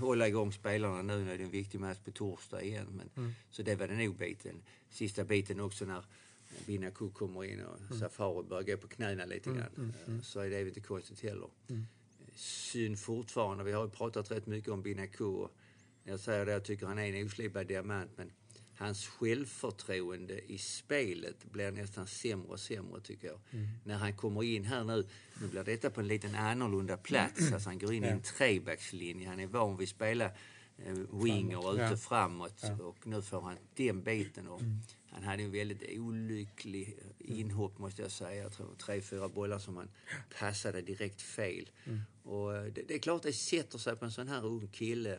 hålla 0.00 0.28
igång 0.28 0.52
spelarna 0.52 1.02
nu 1.02 1.24
när 1.24 1.38
det 1.38 1.42
är 1.42 1.44
en 1.44 1.50
viktig 1.50 1.80
match 1.80 1.98
på 2.04 2.10
torsdag 2.10 2.62
igen. 2.62 2.86
Men, 2.90 3.10
mm. 3.16 3.32
Så 3.50 3.62
det 3.62 3.76
var 3.76 3.88
det 3.88 3.94
nog 3.94 4.16
biten. 4.16 4.62
Sista 4.90 5.24
biten 5.24 5.60
också 5.60 5.84
när 5.84 6.04
Binaku 6.66 7.10
kommer 7.10 7.44
in 7.44 7.60
och 7.60 7.80
mm. 7.80 7.98
Safari 8.00 8.42
börjar 8.42 8.62
gå 8.62 8.76
på 8.76 8.88
knäna 8.88 9.24
lite 9.24 9.50
mm, 9.50 9.60
grann. 9.60 9.72
Mm, 9.76 9.92
mm. 10.06 10.22
Så 10.22 10.40
är 10.40 10.50
det 10.50 10.68
inte 10.68 10.80
konstigt 10.80 11.20
heller. 11.20 11.48
Mm. 11.68 11.86
Synd 12.34 12.98
fortfarande. 12.98 13.64
Vi 13.64 13.72
har 13.72 13.84
ju 13.84 13.90
pratat 13.90 14.30
rätt 14.30 14.46
mycket 14.46 14.70
om 14.70 14.82
Binaku. 14.82 15.46
Jag 16.04 16.20
säger 16.20 16.46
det, 16.46 16.52
jag 16.52 16.64
tycker 16.64 16.86
han 16.86 16.98
är 16.98 17.14
en 17.14 17.26
oslipad 17.26 17.66
diamant. 17.66 18.10
Men 18.16 18.30
hans 18.74 19.06
självförtroende 19.06 20.52
i 20.52 20.58
spelet 20.58 21.44
blir 21.52 21.70
nästan 21.70 22.06
sämre 22.06 22.48
och 22.48 22.60
sämre 22.60 23.00
tycker 23.00 23.28
jag. 23.28 23.38
Mm. 23.50 23.68
När 23.84 23.94
han 23.94 24.16
kommer 24.16 24.42
in 24.42 24.64
här 24.64 24.84
nu, 24.84 25.06
nu 25.40 25.48
blir 25.48 25.64
detta 25.64 25.90
på 25.90 26.00
en 26.00 26.08
liten 26.08 26.34
annorlunda 26.34 26.96
plats. 26.96 27.40
Mm. 27.40 27.54
Alltså 27.54 27.68
han 27.68 27.78
går 27.78 27.92
in 27.92 28.02
ja. 28.02 28.08
i 28.08 28.12
en 28.12 28.22
trebackslinje. 28.22 29.28
Han 29.28 29.40
är 29.40 29.46
van 29.46 29.76
vid 29.76 29.84
att 29.84 29.90
spela 29.90 30.24
eh, 30.78 30.94
winger 31.24 31.74
ute 31.74 31.82
ja. 31.82 31.96
framåt 31.96 32.60
ja. 32.62 32.84
och 32.84 33.06
nu 33.06 33.22
får 33.22 33.40
han 33.40 33.56
den 33.74 34.02
biten. 34.02 34.48
Och 34.48 34.60
mm. 34.60 34.78
Han 35.14 35.22
hade 35.22 35.42
en 35.42 35.52
väldigt 35.52 35.98
olycklig 35.98 36.98
inhopp 37.18 37.78
måste 37.78 38.02
jag 38.02 38.10
säga. 38.10 38.42
Jag 38.42 38.52
tror 38.52 38.74
tre, 38.78 39.00
fyra 39.00 39.28
bollar 39.28 39.58
som 39.58 39.76
han 39.76 39.88
passade 40.38 40.82
direkt 40.82 41.22
fel. 41.22 41.70
Mm. 41.84 42.00
Och 42.22 42.56
eh, 42.56 42.64
det, 42.64 42.82
det, 42.88 42.94
är 42.94 42.98
klart 42.98 43.22
det 43.22 43.32
sätter 43.32 43.78
sig 43.78 43.96
på 43.96 44.04
en 44.04 44.10
sån 44.10 44.28
här 44.28 44.46
ung 44.46 44.68
kille. 44.68 45.18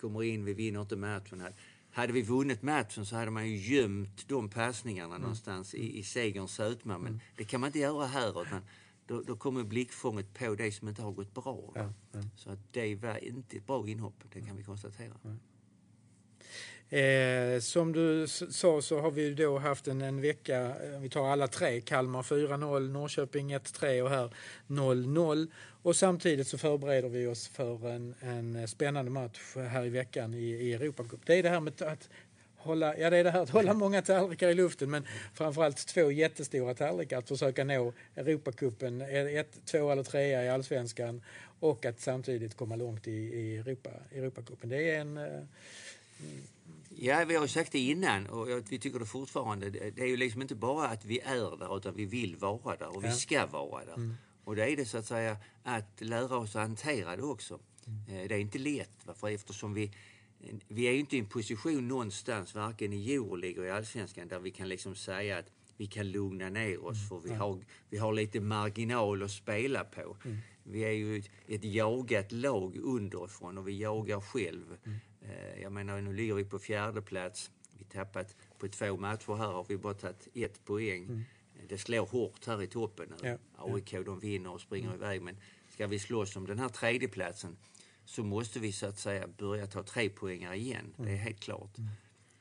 Kommer 0.00 0.22
in, 0.22 0.44
vi 0.44 0.54
vinner 0.54 0.80
inte 0.80 0.96
matchen. 0.96 1.40
Här 1.40 1.54
hade 1.94 2.12
vi 2.12 2.22
vunnit 2.22 2.62
matchen 2.62 3.06
så 3.06 3.16
hade 3.16 3.30
man 3.30 3.50
ju 3.50 3.56
gömt 3.56 4.28
de 4.28 4.48
passningarna 4.48 5.14
mm. 5.14 5.20
någonstans 5.20 5.74
i, 5.74 5.98
i 5.98 6.02
segerns 6.02 6.54
sötma. 6.54 6.98
Men 6.98 7.06
mm. 7.06 7.20
det 7.36 7.44
kan 7.44 7.60
man 7.60 7.68
inte 7.68 7.78
göra 7.78 8.06
här. 8.06 8.42
Utan 8.42 8.62
då, 9.06 9.22
då 9.22 9.36
kommer 9.36 9.64
blickfånget 9.64 10.34
på 10.34 10.54
det 10.54 10.72
som 10.72 10.88
inte 10.88 11.02
har 11.02 11.12
gått 11.12 11.34
bra. 11.34 11.72
Ja, 11.74 11.92
ja. 12.12 12.20
Så 12.36 12.50
att 12.50 12.58
det 12.72 12.94
var 12.94 13.24
inte 13.24 13.56
ett 13.56 13.66
bra 13.66 13.88
inhopp, 13.88 14.24
det 14.32 14.40
kan 14.40 14.56
vi 14.56 14.64
konstatera. 14.64 15.14
Ja. 15.22 15.30
Eh, 16.90 17.60
som 17.60 17.92
du 17.92 18.26
sa 18.28 18.82
så 18.82 19.00
har 19.00 19.10
vi 19.10 19.34
då 19.34 19.58
haft 19.58 19.88
en, 19.88 20.02
en 20.02 20.20
vecka, 20.20 20.60
eh, 20.60 21.00
vi 21.00 21.08
tar 21.08 21.26
alla 21.26 21.48
tre, 21.48 21.80
Kalmar 21.80 22.22
4-0, 22.22 22.88
Norrköping 22.92 23.56
1-3 23.56 24.02
och 24.02 24.10
här 24.10 24.30
0-0. 24.66 25.48
Och 25.82 25.96
samtidigt 25.96 26.48
så 26.48 26.58
förbereder 26.58 27.08
vi 27.08 27.26
oss 27.26 27.48
för 27.48 27.90
en, 27.90 28.14
en 28.20 28.68
spännande 28.68 29.10
match 29.10 29.56
här 29.56 29.84
i 29.84 29.88
veckan 29.88 30.34
i, 30.34 30.44
i 30.44 30.74
Europacup. 30.74 31.20
Det 31.26 31.34
är 31.34 31.42
det 31.42 31.48
här 31.48 31.60
med 31.60 31.82
att 31.82 32.08
hålla, 32.56 32.98
ja 32.98 33.10
det 33.10 33.16
är 33.16 33.24
det 33.24 33.30
här 33.30 33.42
att 33.42 33.50
hålla 33.50 33.74
många 33.74 34.02
tallrikar 34.02 34.48
i 34.48 34.54
luften 34.54 34.90
men 34.90 35.06
framförallt 35.34 35.86
två 35.86 36.10
jättestora 36.10 36.74
tallrikar 36.74 37.18
att 37.18 37.28
försöka 37.28 37.64
nå 37.64 37.92
Europacupen, 38.16 39.00
ett, 39.00 39.60
två 39.64 39.90
eller 39.90 40.02
trea 40.02 40.44
i 40.44 40.48
allsvenskan 40.48 41.22
och 41.60 41.86
att 41.86 42.00
samtidigt 42.00 42.56
komma 42.56 42.76
långt 42.76 43.08
i, 43.08 43.12
i 43.12 43.56
Europa, 43.56 43.90
Europacupen. 44.14 44.68
Det 44.68 44.90
är 44.90 45.00
en 45.00 45.16
eh, 45.16 45.42
Ja, 46.96 47.24
vi 47.24 47.36
har 47.36 47.46
sagt 47.46 47.72
det 47.72 47.78
innan 47.78 48.26
och 48.26 48.48
vi 48.68 48.78
tycker 48.78 48.98
det 48.98 49.06
fortfarande. 49.06 49.70
Det 49.70 50.02
är 50.02 50.06
ju 50.06 50.16
liksom 50.16 50.42
inte 50.42 50.54
bara 50.54 50.88
att 50.88 51.04
vi 51.04 51.20
är 51.20 51.58
där 51.58 51.76
utan 51.76 51.94
vi 51.94 52.04
vill 52.04 52.36
vara 52.36 52.76
där 52.76 52.96
och 52.96 53.04
vi 53.04 53.12
ska 53.12 53.46
vara 53.46 53.84
där. 53.84 53.94
Mm. 53.94 54.14
Och 54.44 54.56
då 54.56 54.62
är 54.62 54.76
det 54.76 54.84
så 54.84 54.98
att 54.98 55.06
säga 55.06 55.36
att 55.62 56.00
lära 56.00 56.36
oss 56.36 56.56
att 56.56 56.62
hantera 56.62 57.16
det 57.16 57.22
också. 57.22 57.60
Mm. 57.86 58.28
Det 58.28 58.34
är 58.34 58.38
inte 58.38 58.58
lätt 58.58 59.06
för 59.16 59.28
eftersom 59.28 59.74
vi 59.74 59.90
vi 60.68 60.86
är 60.86 60.92
ju 60.92 60.98
inte 60.98 61.16
i 61.16 61.18
en 61.18 61.26
position 61.26 61.88
någonstans, 61.88 62.54
varken 62.54 62.92
i 62.92 63.14
Euroleague 63.14 63.60
och 63.60 63.66
i 63.66 63.70
Allsvenskan, 63.70 64.28
där 64.28 64.38
vi 64.38 64.50
kan 64.50 64.68
liksom 64.68 64.94
säga 64.94 65.38
att 65.38 65.46
vi 65.76 65.86
kan 65.86 66.10
lugna 66.10 66.48
ner 66.48 66.84
oss 66.84 67.08
för 67.08 67.20
vi, 67.20 67.28
mm. 67.28 67.40
har, 67.40 67.64
vi 67.90 67.98
har 67.98 68.12
lite 68.12 68.40
marginal 68.40 69.22
att 69.22 69.30
spela 69.30 69.84
på. 69.84 70.16
Mm. 70.24 70.38
Vi 70.62 70.80
är 70.80 70.90
ju 70.90 71.22
ett 71.48 71.64
jagat 71.64 72.32
lag 72.32 72.76
underifrån 72.76 73.58
och 73.58 73.68
vi 73.68 73.78
jagar 73.78 74.20
själv. 74.20 74.76
Mm. 74.84 74.98
Eh, 75.28 75.62
jag 75.62 75.72
menar, 75.72 76.00
nu 76.00 76.12
ligger 76.12 76.34
vi 76.34 76.44
på 76.44 76.58
fjärde 76.58 77.02
plats. 77.02 77.50
Vi 77.78 77.84
tappat 77.84 78.36
på 78.58 78.68
två 78.68 78.96
matcher 78.96 79.36
här 79.36 79.46
har 79.46 79.66
vi 79.68 79.76
bara 79.76 79.94
tagit 79.94 80.28
ett 80.34 80.64
poäng. 80.64 81.04
Mm. 81.04 81.24
Det 81.68 81.78
slår 81.78 82.06
hårt 82.06 82.46
här 82.46 82.62
i 82.62 82.66
toppen 82.66 83.14
nu. 83.20 83.28
Ja. 83.28 83.38
AIK 83.56 83.90
de 83.90 84.20
vinner 84.20 84.50
och 84.50 84.60
springer 84.60 84.88
mm. 84.88 85.00
iväg 85.00 85.22
men 85.22 85.36
ska 85.70 85.86
vi 85.86 85.98
slåss 85.98 86.36
om 86.36 86.46
den 86.46 86.58
här 86.58 86.68
tredjeplatsen 86.68 87.56
så 88.04 88.22
måste 88.22 88.60
vi 88.60 88.72
så 88.72 88.86
att 88.86 88.98
säga 88.98 89.26
börja 89.26 89.66
ta 89.66 89.82
tre 89.82 90.08
poängar 90.08 90.54
igen. 90.54 90.80
Mm. 90.80 90.92
Det 90.96 91.02
är 91.02 91.14
mm. 91.14 91.24
helt 91.24 91.40
klart. 91.40 91.78
Mm. 91.78 91.90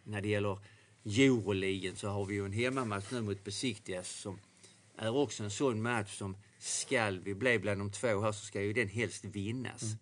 När 0.04 0.22
det 0.22 0.30
gäller 0.30 0.60
Euroligen 1.06 1.96
så 1.96 2.08
har 2.08 2.26
vi 2.26 2.34
ju 2.36 2.46
en 2.46 2.52
hemmamatch 2.52 3.12
nu 3.12 3.22
mot 3.22 3.44
Besiktigas 3.44 4.10
som 4.10 4.40
är 4.96 5.16
också 5.16 5.44
en 5.44 5.52
sån 5.52 5.82
match 5.82 6.18
som 6.18 6.38
skall 6.60 7.20
vi 7.20 7.36
bli 7.36 7.60
bland 7.60 7.82
de 7.82 7.92
två 7.92 8.22
här 8.22 8.32
så 8.32 8.46
ska 8.46 8.62
ju 8.62 8.74
den 8.74 8.88
helst 8.88 9.26
vinnas. 9.26 9.84
Mm. 9.84 9.98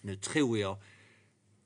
Nu 0.00 0.16
tror 0.16 0.58
jag 0.58 0.78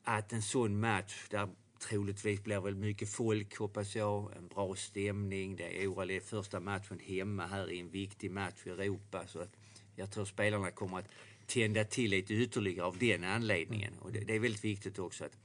att 0.04 0.32
en 0.32 0.42
sån 0.42 0.80
match 0.80 1.26
där 1.30 1.48
troligtvis 1.88 2.42
blir 2.44 2.60
väl 2.60 2.74
mycket 2.74 3.08
folk 3.08 3.58
hoppas 3.58 3.96
jag, 3.96 4.36
en 4.36 4.48
bra 4.48 4.74
stämning. 4.74 5.56
Det 5.56 5.82
är 5.82 5.86
Oral 5.86 6.20
första 6.20 6.60
matchen 6.60 6.98
hemma 6.98 7.46
här 7.46 7.70
i 7.70 7.80
en 7.80 7.90
viktig 7.90 8.30
match 8.30 8.66
i 8.66 8.70
Europa 8.70 9.26
så 9.26 9.40
att 9.40 9.56
jag 9.96 10.10
tror 10.10 10.24
spelarna 10.24 10.70
kommer 10.70 10.98
att 10.98 11.08
tända 11.46 11.84
till 11.84 12.10
lite 12.10 12.34
ytterligare 12.34 12.86
av 12.86 12.98
den 12.98 13.24
anledningen. 13.24 13.98
Och 14.00 14.12
det, 14.12 14.20
det 14.20 14.34
är 14.34 14.40
väldigt 14.40 14.64
viktigt 14.64 14.98
också 14.98 15.24
att 15.24 15.38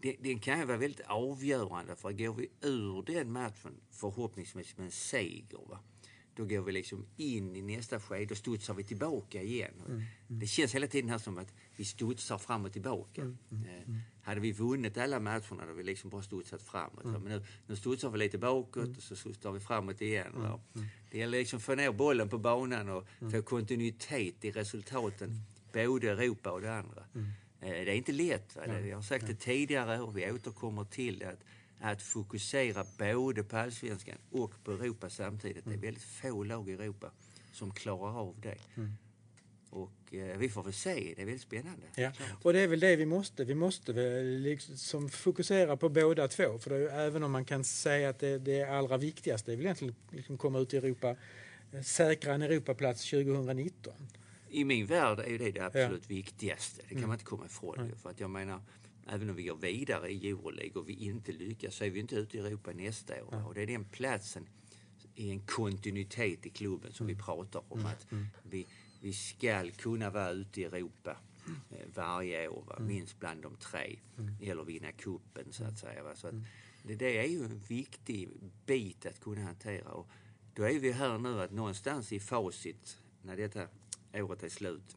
det, 0.00 0.16
den 0.20 0.38
kan 0.38 0.58
ju 0.58 0.64
vara 0.64 0.76
väldigt 0.76 1.06
avgörande 1.06 1.96
för 1.96 2.12
går 2.12 2.34
vi 2.34 2.48
ur 2.60 3.02
den 3.02 3.32
matchen 3.32 3.80
förhoppningsvis 3.90 4.76
med 4.76 4.84
en 4.84 4.92
seger 4.92 5.68
va? 5.68 5.78
Då 6.36 6.44
går 6.44 6.62
vi 6.62 6.72
liksom 6.72 7.06
in 7.16 7.56
i 7.56 7.62
nästa 7.62 8.00
skede 8.00 8.30
och 8.30 8.38
studsar 8.38 8.74
vi 8.74 8.84
tillbaka 8.84 9.42
igen. 9.42 9.74
Mm, 9.86 9.92
mm. 9.92 10.04
Det 10.28 10.46
känns 10.46 10.74
hela 10.74 10.86
tiden 10.86 11.10
här 11.10 11.18
som 11.18 11.38
att 11.38 11.54
vi 11.76 11.84
studsar 11.84 12.38
fram 12.38 12.64
och 12.64 12.72
tillbaka. 12.72 13.22
Mm, 13.22 13.38
mm, 13.50 13.64
eh, 13.64 13.88
mm. 13.88 14.00
hade 14.22 14.40
vi 14.40 14.52
vunnit 14.52 14.98
alla 14.98 15.20
matcherna 15.20 15.60
hade 15.60 15.72
vi 15.72 15.82
liksom 15.82 16.10
bara 16.10 16.22
studsat 16.22 16.62
framåt. 16.62 17.04
Men 17.04 17.22
nu, 17.22 17.44
nu 17.66 17.76
studsar 17.76 18.10
vi 18.10 18.18
lite 18.18 18.38
bakåt 18.38 18.96
och 18.96 19.02
så 19.02 19.16
studsar 19.16 19.52
vi 19.52 19.60
framåt 19.60 20.00
igen. 20.00 20.58
Det 21.10 21.18
gäller 21.18 21.38
liksom 21.38 21.56
att 21.56 21.62
få 21.62 21.74
ner 21.74 21.92
bollen 21.92 22.28
på 22.28 22.38
banan 22.38 22.88
och 22.88 23.06
få 23.32 23.42
kontinuitet 23.42 24.44
i 24.44 24.50
resultaten, 24.50 25.42
både 25.72 26.10
Europa 26.10 26.52
och 26.52 26.60
det 26.60 26.74
andra. 26.74 27.04
Eh, 27.60 27.70
det 27.70 27.90
är 27.90 27.94
inte 27.94 28.12
lätt. 28.12 28.56
Va? 28.56 28.80
Jag 28.80 28.96
har 28.96 29.02
sagt 29.02 29.26
det 29.26 29.34
tidigare 29.34 30.00
och 30.00 30.16
vi 30.16 30.32
återkommer 30.32 30.84
till 30.84 31.18
det. 31.18 31.28
Att 31.28 31.44
att 31.80 32.02
fokusera 32.02 32.86
både 32.98 33.42
på 33.42 33.56
allsvenskan 33.56 34.18
och 34.30 34.64
på 34.64 34.72
Europa 34.72 35.10
samtidigt. 35.10 35.66
Mm. 35.66 35.80
Det 35.80 35.86
är 35.86 35.86
väldigt 35.86 36.04
få 36.04 36.44
lag 36.44 36.68
i 36.68 36.72
Europa 36.72 37.10
som 37.52 37.74
klarar 37.74 38.18
av 38.18 38.40
det. 38.40 38.58
Mm. 38.76 38.92
Och 39.70 40.14
eh, 40.14 40.38
vi 40.38 40.48
får 40.48 40.62
väl 40.62 40.72
se, 40.72 41.12
det 41.16 41.22
är 41.22 41.26
väldigt 41.26 41.42
spännande. 41.42 41.86
Ja. 41.94 42.12
Och 42.42 42.52
det 42.52 42.60
är 42.60 42.68
väl 42.68 42.80
det 42.80 42.96
vi 42.96 43.06
måste. 43.06 43.44
Vi 43.44 43.54
måste 43.54 43.92
väl 43.92 44.26
liksom 44.26 45.08
fokusera 45.08 45.76
på 45.76 45.88
båda 45.88 46.28
två. 46.28 46.58
För 46.58 46.70
är, 46.70 47.06
även 47.06 47.22
om 47.22 47.32
man 47.32 47.44
kan 47.44 47.64
säga 47.64 48.08
att 48.08 48.18
det, 48.18 48.38
det 48.38 48.62
allra 48.62 48.96
viktigaste 48.96 49.52
är 49.52 49.56
väl 49.56 49.64
egentligen 49.66 49.94
liksom 50.10 50.38
komma 50.38 50.58
ut 50.58 50.74
i 50.74 50.76
Europa, 50.76 51.16
eh, 51.72 51.82
säkra 51.82 52.34
en 52.34 52.42
Europaplats 52.42 53.10
2019. 53.10 53.94
I 54.48 54.64
min 54.64 54.86
värld 54.86 55.18
är 55.18 55.38
det 55.38 55.50
det 55.50 55.60
absolut 55.60 56.04
ja. 56.08 56.14
viktigaste. 56.16 56.82
Det 56.82 56.88
kan 56.88 56.98
mm. 56.98 57.08
man 57.08 57.14
inte 57.14 57.24
komma 57.24 57.46
ifrån. 57.46 57.78
Mm. 57.78 57.96
För 57.96 58.10
att 58.10 58.20
jag 58.20 58.30
menar, 58.30 58.60
även 59.06 59.30
om 59.30 59.36
vi 59.36 59.42
går 59.44 59.56
vidare 59.56 60.12
i 60.12 60.28
Euroleague 60.28 60.80
och 60.80 60.88
vi 60.88 60.92
inte 60.92 61.32
lyckas 61.32 61.74
så 61.74 61.84
är 61.84 61.90
vi 61.90 62.00
inte 62.00 62.16
ute 62.16 62.36
i 62.36 62.40
Europa 62.40 62.72
nästa 62.72 63.24
år. 63.24 63.46
Och 63.46 63.54
det 63.54 63.62
är 63.62 63.66
den 63.66 63.84
platsen 63.84 64.48
i 65.14 65.30
en 65.30 65.40
kontinuitet 65.40 66.46
i 66.46 66.50
klubben 66.50 66.92
som 66.92 67.06
mm. 67.06 67.16
vi 67.16 67.22
pratar 67.22 67.62
om. 67.68 67.78
Mm. 67.78 67.92
Att 67.92 68.12
mm. 68.12 68.26
vi, 68.42 68.66
vi 69.00 69.12
ska 69.12 69.70
kunna 69.70 70.10
vara 70.10 70.30
ute 70.30 70.60
i 70.60 70.64
Europa 70.64 71.16
eh, 71.70 71.88
varje 71.94 72.48
år, 72.48 72.64
va? 72.66 72.76
Mm. 72.76 72.88
minst 72.88 73.18
bland 73.18 73.42
de 73.42 73.56
tre. 73.56 73.98
Mm. 74.18 74.34
Eller 74.40 74.64
vinna 74.64 74.92
kuppen 74.92 75.52
så 75.52 75.62
att 75.62 75.68
mm. 75.68 75.76
säga. 75.76 76.02
Va? 76.02 76.16
Så 76.16 76.26
att 76.28 76.34
det, 76.82 76.94
det, 76.94 77.18
är 77.18 77.28
ju 77.28 77.44
en 77.44 77.58
viktig 77.58 78.28
bit 78.66 79.06
att 79.06 79.20
kunna 79.20 79.42
hantera. 79.42 79.90
Och 79.90 80.08
då 80.54 80.62
är 80.62 80.78
vi 80.78 80.92
här 80.92 81.18
nu 81.18 81.42
att 81.42 81.52
någonstans 81.52 82.12
i 82.12 82.20
facit, 82.20 82.98
när 83.22 83.36
detta 83.36 83.68
året 84.14 84.42
är 84.42 84.48
slut, 84.48 84.96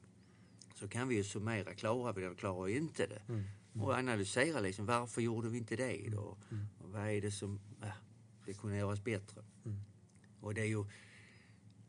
så 0.75 0.87
kan 0.87 1.07
vi 1.07 1.15
ju 1.15 1.23
summera, 1.23 1.73
klarar 1.73 2.13
vi 2.13 2.21
det 2.21 2.27
eller 2.27 2.37
klarar 2.37 2.65
vi 2.65 2.77
inte 2.77 3.07
det? 3.07 3.21
Mm. 3.29 3.43
Mm. 3.75 3.87
Och 3.87 3.93
analysera 3.93 4.59
liksom, 4.59 4.85
varför 4.85 5.21
gjorde 5.21 5.49
vi 5.49 5.57
inte 5.57 5.75
det 5.75 6.09
då? 6.11 6.37
Mm. 6.51 6.65
Och 6.79 6.89
vad 6.89 7.09
är 7.09 7.21
det 7.21 7.31
som, 7.31 7.59
äh, 7.81 7.87
det 8.45 8.53
kunde 8.53 8.77
göras 8.77 9.03
bättre? 9.03 9.41
Mm. 9.65 9.79
Och 10.41 10.53
det 10.53 10.61
är 10.61 10.65
ju, 10.65 10.85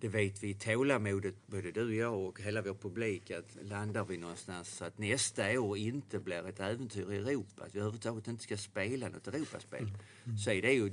det 0.01 0.09
vet 0.09 0.43
vi, 0.43 0.55
tålamodet, 0.55 1.35
både 1.47 1.73
du 1.73 1.85
och 1.85 1.95
jag 1.95 2.19
och 2.19 2.41
hela 2.41 2.63
vår 2.63 2.75
publik, 2.75 3.31
att 3.31 3.57
landar 3.63 4.05
vi 4.05 4.17
någonstans 4.17 4.69
så 4.69 4.85
att 4.85 4.99
nästa 4.99 5.61
år 5.61 5.77
inte 5.79 6.19
blir 6.19 6.49
ett 6.49 6.61
äventyr 6.61 7.13
i 7.13 7.17
Europa, 7.17 7.65
att 7.65 7.75
vi 7.75 7.79
överhuvudtaget 7.79 8.29
inte 8.29 8.43
ska 8.43 8.57
spela 8.57 9.09
något 9.09 9.29
Europaspel, 9.29 9.83
mm. 9.83 9.95
mm. 10.25 10.39
så 10.39 10.51
är 10.51 10.63
det 10.63 10.73
ju 10.73 10.93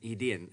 i 0.00 0.14
den, 0.14 0.50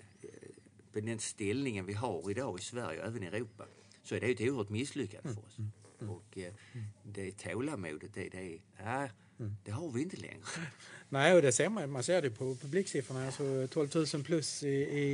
på 0.92 1.00
den 1.00 1.20
ställningen 1.20 1.86
vi 1.86 1.94
har 1.94 2.32
idag 2.32 2.60
i 2.60 2.62
Sverige 2.62 3.00
och 3.00 3.08
även 3.08 3.24
i 3.24 3.25
Europa, 3.25 3.66
så 4.04 4.16
är 4.16 4.20
det 4.20 4.32
ett 4.32 4.42
oerhört 4.42 4.70
misslyckande 4.70 5.34
för 5.34 5.46
oss. 5.46 5.58
Mm. 5.60 6.10
Och 6.10 6.38
eh, 6.38 6.54
det 7.04 7.32
tålamodet, 7.32 8.13
det, 8.13 8.30
det, 8.30 8.60
äh, 8.78 9.10
det 9.63 9.71
har 9.71 9.91
vi 9.91 10.01
inte 10.01 10.17
längre. 10.17 10.43
Nej, 11.10 11.36
och 11.36 11.41
det 11.41 11.51
ser 11.51 11.69
man. 11.69 11.91
Man 11.91 12.03
ser 12.03 12.21
det 12.21 12.29
på 12.29 12.55
publiksiffrorna. 12.55 13.25
Alltså 13.25 13.67
12 13.67 13.89
000 14.13 14.24
plus 14.24 14.63
i, 14.63 14.67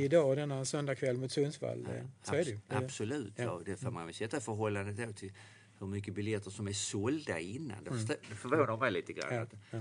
idag 0.04 0.36
denna 0.36 0.64
söndagkväll 0.64 1.16
mot 1.16 1.32
Sundsvall. 1.32 1.88
Ja, 1.96 2.10
så 2.22 2.34
är 2.34 2.44
det. 2.44 2.60
Absolut, 2.68 3.32
ja. 3.36 3.62
det 3.64 3.76
får 3.76 3.90
man 3.90 4.06
väl 4.06 4.14
sätta 4.14 4.36
i 4.36 4.40
förhållande 4.40 5.06
då 5.06 5.12
till 5.12 5.32
hur 5.78 5.86
mycket 5.86 6.14
biljetter 6.14 6.50
som 6.50 6.68
är 6.68 6.72
sålda 6.72 7.38
innan. 7.38 7.84
Det, 7.84 7.90
mm. 7.90 8.06
förvånar 8.36 8.76
mig 8.76 8.92
lite 8.92 9.12
grann. 9.12 9.34
Ja, 9.34 9.46
ja. 9.70 9.80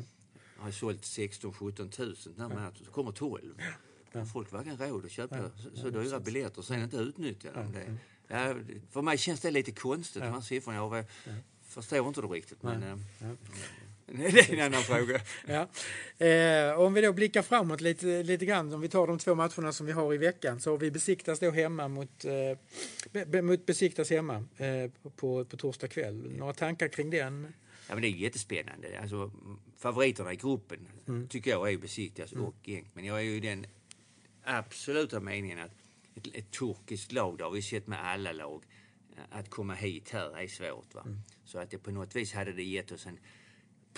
Jag 0.57 0.63
har 0.63 0.71
sålt 0.71 1.05
16 1.05 1.53
17 1.53 1.91
000 1.99 2.15
den 2.35 2.51
här 2.51 2.59
matchen, 2.59 2.85
så 2.85 2.91
kommer 2.91 3.11
12. 3.11 3.61
Ja. 4.11 4.25
Folk 4.25 4.51
varken 4.51 4.77
råd 4.77 5.05
att 5.05 5.11
köpa 5.11 5.37
ja, 5.37 5.49
så, 5.57 5.75
så 5.75 5.89
dyra 5.89 6.19
biljetter 6.19 6.59
och 6.59 6.65
sen 6.65 6.83
inte 6.83 6.97
utnyttja 6.97 7.51
dem. 7.51 7.71
Det, 7.71 7.97
ja, 8.27 8.55
för 8.89 9.01
mig 9.01 9.17
känns 9.17 9.41
det 9.41 9.51
lite 9.51 9.71
konstigt, 9.71 10.21
de 10.21 10.29
här 10.29 10.41
siffrorna. 10.41 10.77
Jag 10.77 11.05
förstår 11.61 12.07
inte 12.07 12.21
det 12.21 12.27
riktigt. 12.27 12.63
Men, 12.63 12.83
eh, 12.83 12.97
det 14.11 14.39
är 14.39 14.53
en 14.53 14.65
annan 14.65 14.83
fråga. 14.83 15.21
ja. 15.47 15.67
Eh, 16.25 16.79
om 16.79 16.93
vi 16.93 17.01
då 17.01 17.13
blickar 17.13 17.41
framåt 17.41 17.81
lite, 17.81 18.23
lite 18.23 18.45
grann, 18.45 18.73
om 18.73 18.81
vi 18.81 18.89
tar 18.89 19.07
de 19.07 19.19
två 19.19 19.35
matcherna 19.35 19.71
som 19.71 19.85
vi 19.85 19.91
har 19.91 20.13
i 20.13 20.17
veckan, 20.17 20.59
så 20.59 20.71
har 20.71 20.77
vi 20.77 20.91
Besiktas 20.91 21.39
då 21.39 21.51
hemma 21.51 21.87
mot, 21.87 22.25
eh, 22.25 23.23
be, 23.25 23.41
mot 23.41 23.65
Besiktas 23.65 24.09
hemma 24.09 24.45
eh, 24.57 24.91
på, 25.15 25.45
på 25.45 25.57
torsdag 25.57 25.87
kväll. 25.87 26.31
Några 26.37 26.53
tankar 26.53 26.87
kring 26.87 27.09
den? 27.09 27.53
Ja, 27.87 27.95
men 27.95 28.01
det 28.01 28.07
är 28.07 28.11
jättespännande. 28.11 28.99
Alltså, 29.01 29.31
favoriterna 29.77 30.33
i 30.33 30.35
gruppen 30.35 30.87
mm. 31.07 31.27
tycker 31.27 31.51
jag 31.51 31.73
är 31.73 31.77
Besiktas 31.77 32.33
mm. 32.33 32.45
och 32.45 32.55
Genk. 32.63 32.87
Men 32.93 33.05
jag 33.05 33.17
är 33.17 33.23
ju 33.23 33.39
den 33.39 33.65
absoluta 34.43 35.19
meningen 35.19 35.59
att 35.59 35.71
ett, 36.15 36.35
ett 36.35 36.51
turkiskt 36.51 37.11
lag, 37.11 37.37
det 37.37 37.43
har 37.43 37.51
vi 37.51 37.61
sett 37.61 37.87
med 37.87 38.05
alla 38.05 38.31
lag, 38.31 38.63
att 39.29 39.49
komma 39.49 39.73
hit 39.73 40.09
här 40.09 40.37
är 40.37 40.47
svårt. 40.47 40.95
Va? 40.95 41.01
Mm. 41.05 41.19
Så 41.45 41.59
att 41.59 41.71
det 41.71 41.77
på 41.77 41.91
något 41.91 42.15
vis 42.15 42.33
hade 42.33 42.53
det 42.53 42.63
gett 42.63 42.91
oss 42.91 43.05
en 43.05 43.19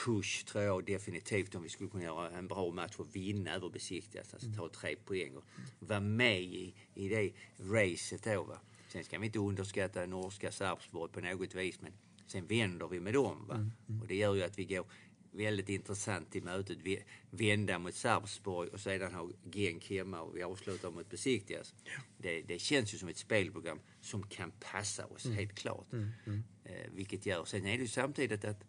push 0.05 0.45
tror 0.45 0.63
jag 0.63 0.85
definitivt 0.85 1.55
om 1.55 1.63
vi 1.63 1.69
skulle 1.69 1.89
kunna 1.89 2.03
göra 2.03 2.29
en 2.29 2.47
bra 2.47 2.71
match 2.71 2.95
och 2.97 3.15
vinna 3.15 3.55
över 3.55 3.69
Besiktas. 3.69 4.33
Alltså 4.33 4.49
ta 4.57 4.69
tre 4.69 4.95
poäng 4.95 5.35
och 5.35 5.43
vara 5.79 5.99
med 5.99 6.41
i, 6.41 6.73
i 6.93 7.09
det 7.09 7.31
racet 7.57 8.23
då. 8.23 8.43
Va? 8.43 8.59
Sen 8.87 9.03
ska 9.03 9.19
vi 9.19 9.25
inte 9.25 9.39
underskatta 9.39 10.05
norska 10.05 10.51
Sarpsborg 10.51 11.11
på 11.11 11.21
något 11.21 11.55
vis 11.55 11.81
men 11.81 11.91
sen 12.27 12.47
vänder 12.47 12.87
vi 12.87 12.99
med 12.99 13.13
dem. 13.13 13.45
Va? 13.47 13.55
Mm, 13.55 13.71
mm. 13.89 14.01
Och 14.01 14.07
det 14.07 14.15
gör 14.15 14.35
ju 14.35 14.43
att 14.43 14.59
vi 14.59 14.65
går 14.65 14.85
väldigt 15.31 15.69
intressant 15.69 16.35
i 16.35 16.41
mötet. 16.41 16.77
Vi 16.83 17.03
vända 17.29 17.79
mot 17.79 17.95
Sarpsborg 17.95 18.69
och 18.69 18.79
sedan 18.79 19.13
ha 19.13 19.29
Genk 19.51 19.89
hemma 19.89 20.21
och 20.21 20.37
vi 20.37 20.43
avslutar 20.43 20.91
mot 20.91 21.09
Besiktigas. 21.09 21.73
Ja. 21.83 21.91
Det, 22.17 22.41
det, 22.41 22.59
känns 22.59 22.93
ju 22.93 22.97
som 22.97 23.09
ett 23.09 23.17
spelprogram 23.17 23.79
som 24.01 24.23
kan 24.23 24.51
passa 24.59 25.05
oss, 25.05 25.25
mm. 25.25 25.37
helt 25.37 25.55
klart. 25.55 25.93
Mm, 25.93 26.09
mm. 26.25 26.43
Eh, 26.63 26.91
vilket 26.91 27.25
gör, 27.25 27.45
sen 27.45 27.65
är 27.65 27.77
det 27.77 27.81
ju 27.81 27.87
samtidigt 27.87 28.45
att 28.45 28.63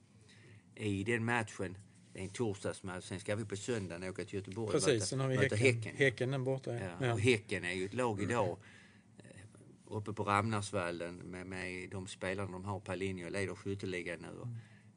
i 0.80 1.04
den 1.04 1.24
matchen. 1.24 1.76
Det 2.12 2.18
är 2.18 2.22
en 2.22 2.30
torsdagsmatch. 2.30 3.04
Sen 3.04 3.20
ska 3.20 3.36
vi 3.36 3.44
på 3.44 3.56
söndagen 3.56 4.10
åka 4.10 4.24
till 4.24 4.34
Göteborg 4.34 4.72
Precis, 4.72 4.88
möta, 4.88 5.04
sen 5.06 5.20
har 5.20 5.28
vi 5.28 5.36
häcken. 5.36 5.58
häcken. 5.58 5.96
Häcken 5.96 6.34
är 6.34 6.38
borta. 6.38 6.74
Ja. 6.74 6.90
ja. 7.00 7.12
Och 7.12 7.20
Häcken 7.20 7.64
är 7.64 7.72
ju 7.72 7.84
ett 7.84 7.94
lag 7.94 8.22
idag 8.22 8.46
mm. 8.46 8.58
uppe 9.86 10.12
på 10.12 10.24
Ramnarsvallen 10.24 11.16
med, 11.16 11.46
med 11.46 11.90
de 11.90 12.06
spelarna 12.06 12.52
de 12.52 12.64
har. 12.64 12.80
Paulinho 12.80 13.28
leder 13.28 13.54
skytteligan 13.54 14.18
nu. 14.18 14.28
Mm. 14.28 14.56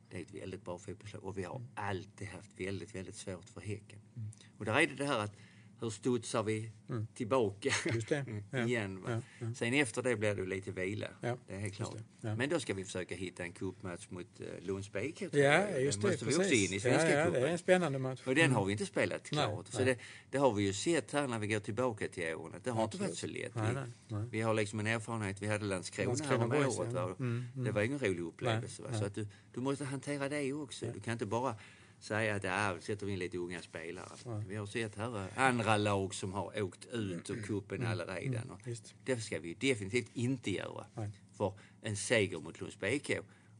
Det 0.09 0.17
är 0.17 0.21
ett 0.21 0.33
väldigt 0.33 0.65
bra 0.65 0.77
fotbollslag 0.77 1.23
och 1.23 1.37
vi 1.37 1.43
har 1.43 1.55
mm. 1.55 1.67
alltid 1.75 2.27
haft 2.27 2.59
väldigt, 2.59 2.95
väldigt 2.95 3.15
svårt 3.15 3.49
för 3.49 3.61
Häcken. 3.61 3.99
Mm. 4.15 4.29
Och 4.57 4.65
där 4.65 4.81
är 4.81 4.87
det 4.87 4.95
det 4.95 5.05
här 5.05 5.19
att 5.19 5.35
hur 5.83 5.89
studsar 5.89 6.43
vi 6.43 6.71
mm. 6.89 7.07
tillbaka 7.13 7.69
ja. 8.51 8.65
igen? 8.65 9.03
Ja, 9.07 9.21
ja. 9.39 9.53
Sen 9.55 9.73
efter 9.73 10.01
det 10.01 10.15
blir 10.15 10.35
det 10.35 10.45
lite 10.45 10.71
vila. 10.71 11.07
Det 11.21 11.37
är 11.47 11.59
helt 11.59 11.75
klart. 11.75 11.95
Men 12.21 12.49
då 12.49 12.59
ska 12.59 12.73
vi 12.73 12.85
försöka 12.85 13.15
hitta 13.15 13.43
en 13.43 13.53
cupmatch 13.53 14.09
mot 14.09 14.41
uh, 14.41 14.47
Lunds 14.61 14.91
BK. 14.91 15.21
Ja, 15.21 15.69
just 15.69 16.01
det. 16.01 16.07
måste 16.07 16.25
vi 16.25 16.35
också 16.35 16.53
in 16.53 16.73
i 16.73 16.79
Svenska 16.79 17.19
ja, 17.19 17.25
cupen. 17.25 17.41
Det 17.41 17.47
är 17.47 17.51
en 17.51 17.57
spännande 17.57 17.99
match. 17.99 18.21
Och 18.25 18.35
den 18.35 18.43
mm. 18.43 18.55
har 18.55 18.65
vi 18.65 18.71
inte 18.71 18.85
spelat 18.85 19.23
klart. 19.23 19.53
Nej, 19.53 19.63
så 19.71 19.83
det, 19.83 19.97
det, 20.29 20.37
har 20.37 20.53
vi 20.53 20.63
ju 20.63 20.73
sett 20.73 21.11
här 21.11 21.27
när 21.27 21.39
vi 21.39 21.47
går 21.47 21.59
tillbaka 21.59 22.07
till 22.07 22.35
åren 22.35 22.61
det 22.63 22.71
har 22.71 22.83
Absolut. 22.83 23.09
inte 23.09 23.11
varit 23.11 23.17
så 23.17 23.27
lätt. 23.27 23.55
Nej, 23.55 23.73
nej, 23.73 23.91
nej. 24.07 24.29
Vi 24.31 24.41
har 24.41 24.53
liksom 24.53 24.79
en 24.79 24.87
erfarenhet. 24.87 25.41
Vi 25.41 25.47
hade 25.47 25.65
Landskrona, 25.65 26.07
Landskrona 26.07 26.55
här 26.55 26.67
om 26.67 26.79
året. 26.79 26.93
Ja. 26.93 27.05
Mm, 27.05 27.45
mm. 27.53 27.65
Det 27.65 27.71
var 27.71 27.81
ingen 27.81 27.99
rolig 27.99 28.21
upplevelse. 28.21 28.83
Så 28.99 29.05
att 29.05 29.15
du, 29.15 29.27
du 29.53 29.61
måste 29.61 29.85
hantera 29.85 30.29
det 30.29 30.53
också. 30.53 30.85
Du 30.93 30.99
kan 30.99 31.13
inte 31.13 31.25
bara 31.25 31.55
säga 32.03 32.35
att 32.35 32.43
ja, 32.43 32.75
sätter 32.79 33.05
vi 33.05 33.11
in 33.11 33.19
lite 33.19 33.37
unga 33.37 33.61
spelare. 33.61 34.09
Ja. 34.25 34.43
Vi 34.47 34.55
har 34.55 34.65
sett 34.65 34.95
här 34.95 35.27
andra 35.35 35.77
lag 35.77 36.13
som 36.13 36.33
har 36.33 36.61
åkt 36.61 36.85
ut 36.85 37.29
ur 37.29 37.41
cupen 37.41 37.77
mm. 37.77 37.91
allaredan. 37.91 38.49
Och 38.49 38.59
det 39.03 39.17
ska 39.17 39.39
vi 39.39 39.53
definitivt 39.53 40.09
inte 40.13 40.51
göra. 40.51 40.85
Nej. 40.93 41.11
För 41.37 41.53
en 41.81 41.95
seger 41.95 42.39
mot 42.39 42.61
Lunds 42.61 42.79
BK 42.79 43.11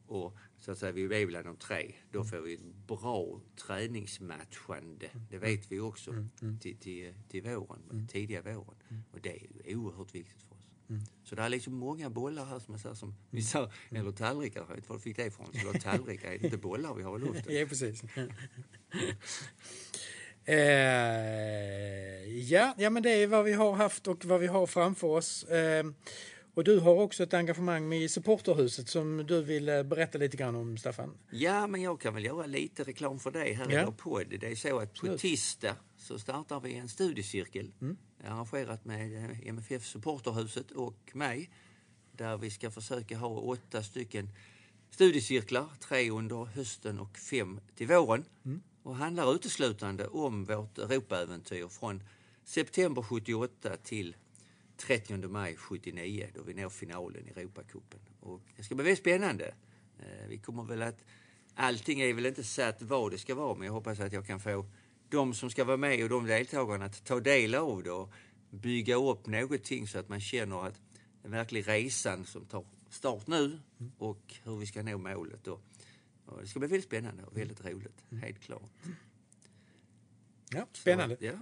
och 0.07 0.37
så 0.57 0.71
att 0.71 0.77
säga, 0.77 0.91
vi 0.91 1.21
är 1.21 1.25
bland 1.25 1.45
de 1.45 1.55
tre, 1.55 1.93
då 2.11 2.19
mm. 2.19 2.29
får 2.29 2.37
vi 2.37 2.53
ett 2.53 2.87
bra 2.87 3.41
träningsmatchande. 3.67 5.05
Mm. 5.05 5.27
Det 5.29 5.37
vet 5.37 5.71
vi 5.71 5.79
också 5.79 6.11
mm. 6.11 6.29
mm. 6.41 6.59
till, 6.59 6.77
till, 6.77 7.13
till 7.29 7.43
våren, 7.43 7.81
mm. 7.91 8.07
tidiga 8.07 8.41
våren. 8.41 8.75
Mm. 8.89 9.03
Och 9.11 9.21
det 9.21 9.29
är 9.65 9.75
oerhört 9.75 10.15
viktigt 10.15 10.41
för 10.49 10.52
Mm. 10.89 11.01
Så 11.23 11.35
det 11.35 11.41
är 11.41 11.49
liksom 11.49 11.73
många 11.73 12.09
bollar 12.09 12.45
här 12.45 12.59
som, 12.59 12.79
säger, 12.79 12.95
som 12.95 13.15
vi 13.29 13.41
sa, 13.41 13.71
eller 13.91 14.11
tallrikar, 14.11 14.65
jag 14.69 14.75
vet 14.75 14.89
var 14.89 14.95
du 14.95 15.01
fick 15.01 15.15
det 15.15 15.25
ifrån. 15.25 15.47
Så 15.53 15.71
det 15.71 15.79
tallrikar, 15.79 16.31
är 16.31 16.37
det 16.37 16.45
inte 16.45 16.57
bollar 16.57 16.93
vi 16.93 17.03
har 17.03 17.17
i 17.17 17.21
luften? 17.21 17.55
ja, 17.55 17.65
precis. 17.65 18.03
eh, 20.45 20.55
ja, 22.51 22.73
ja, 22.77 22.89
men 22.89 23.03
det 23.03 23.09
är 23.09 23.27
vad 23.27 23.45
vi 23.45 23.53
har 23.53 23.73
haft 23.73 24.07
och 24.07 24.25
vad 24.25 24.39
vi 24.39 24.47
har 24.47 24.67
framför 24.67 25.07
oss. 25.07 25.43
Eh, 25.43 25.85
och 26.55 26.63
du 26.63 26.79
har 26.79 26.95
också 26.95 27.23
ett 27.23 27.33
engagemang 27.33 27.89
med 27.89 28.11
supporterhuset 28.11 28.89
som 28.89 29.25
du 29.27 29.43
vill 29.43 29.69
eh, 29.69 29.83
berätta 29.83 30.17
lite 30.17 30.37
grann 30.37 30.55
om, 30.55 30.77
Staffan. 30.77 31.17
Ja, 31.31 31.67
men 31.67 31.81
jag 31.81 32.01
kan 32.01 32.13
väl 32.13 32.25
göra 32.25 32.45
lite 32.45 32.83
reklam 32.83 33.19
för 33.19 33.31
dig 33.31 33.53
här 33.53 33.71
ja. 33.71 33.89
i 33.89 33.91
podd. 33.91 34.27
Det 34.39 34.51
är 34.51 34.55
så 34.55 34.79
att 34.79 34.93
på 34.93 35.17
tisdag 35.17 35.75
så 35.97 36.19
startar 36.19 36.59
vi 36.59 36.75
en 36.75 36.89
studiecirkel 36.89 37.71
mm. 37.81 37.97
Arrangerat 38.23 38.85
med 38.85 39.15
eh, 39.15 39.47
MFF 39.47 39.85
Supporterhuset 39.85 40.71
och 40.71 41.11
mig 41.13 41.49
där 42.11 42.37
vi 42.37 42.49
ska 42.49 42.71
försöka 42.71 43.17
ha 43.17 43.27
åtta 43.27 43.83
stycken 43.83 44.29
studiecirklar, 44.89 45.69
tre 45.79 46.09
under 46.09 46.45
hösten 46.45 46.99
och 46.99 47.17
fem 47.17 47.59
till 47.75 47.87
våren. 47.87 48.25
Mm. 48.45 48.61
Och 48.83 48.95
handlar 48.95 49.35
uteslutande 49.35 50.07
om 50.07 50.45
vårt 50.45 50.77
Europaäventyr 50.77 51.67
från 51.67 52.03
september 52.43 53.01
78 53.01 53.77
till 53.83 54.15
30 54.77 55.27
maj 55.27 55.55
79 55.55 56.29
då 56.35 56.41
vi 56.43 56.53
når 56.53 56.69
finalen 56.69 57.27
i 57.27 57.39
Europacupen. 57.39 57.99
Och 58.19 58.41
det 58.57 58.63
ska 58.63 58.75
bli 58.75 58.83
väldigt 58.83 58.99
spännande. 58.99 59.53
Eh, 59.99 60.27
vi 60.27 60.37
kommer 60.37 60.63
väl 60.63 60.81
att... 60.81 61.05
Allting 61.55 62.01
är 62.01 62.13
väl 62.13 62.25
inte 62.25 62.43
satt 62.43 62.81
vad 62.81 63.11
det 63.11 63.17
ska 63.17 63.35
vara 63.35 63.55
men 63.55 63.65
jag 63.65 63.73
hoppas 63.73 63.99
att 63.99 64.13
jag 64.13 64.27
kan 64.27 64.39
få 64.39 64.65
de 65.13 65.33
som 65.33 65.49
ska 65.49 65.63
vara 65.63 65.77
med 65.77 66.03
och 66.03 66.09
de 66.09 66.25
deltagarna 66.25 66.85
att 66.85 67.05
ta 67.05 67.19
del 67.19 67.55
av 67.55 67.83
det 67.83 67.91
och 67.91 68.13
bygga 68.49 68.95
upp 68.95 69.27
någonting 69.27 69.87
så 69.87 69.99
att 69.99 70.09
man 70.09 70.19
känner 70.19 70.67
att 70.67 70.81
en 71.23 71.31
verklig 71.31 71.67
resan 71.67 72.25
som 72.25 72.45
tar 72.45 72.65
start 72.89 73.27
nu 73.27 73.59
och 73.97 74.35
hur 74.43 74.57
vi 74.57 74.65
ska 74.65 74.83
nå 74.83 74.97
målet. 74.97 75.43
Då. 75.43 75.59
Och 76.25 76.41
det 76.41 76.47
ska 76.47 76.59
bli 76.59 76.67
väldigt 76.67 76.85
spännande 76.85 77.23
och 77.23 77.37
väldigt 77.37 77.65
roligt, 77.65 78.03
helt 78.21 78.39
klart. 78.39 78.69
Ja, 80.49 80.67
spännande. 80.73 81.17
Så, 81.17 81.25
ja. 81.25 81.33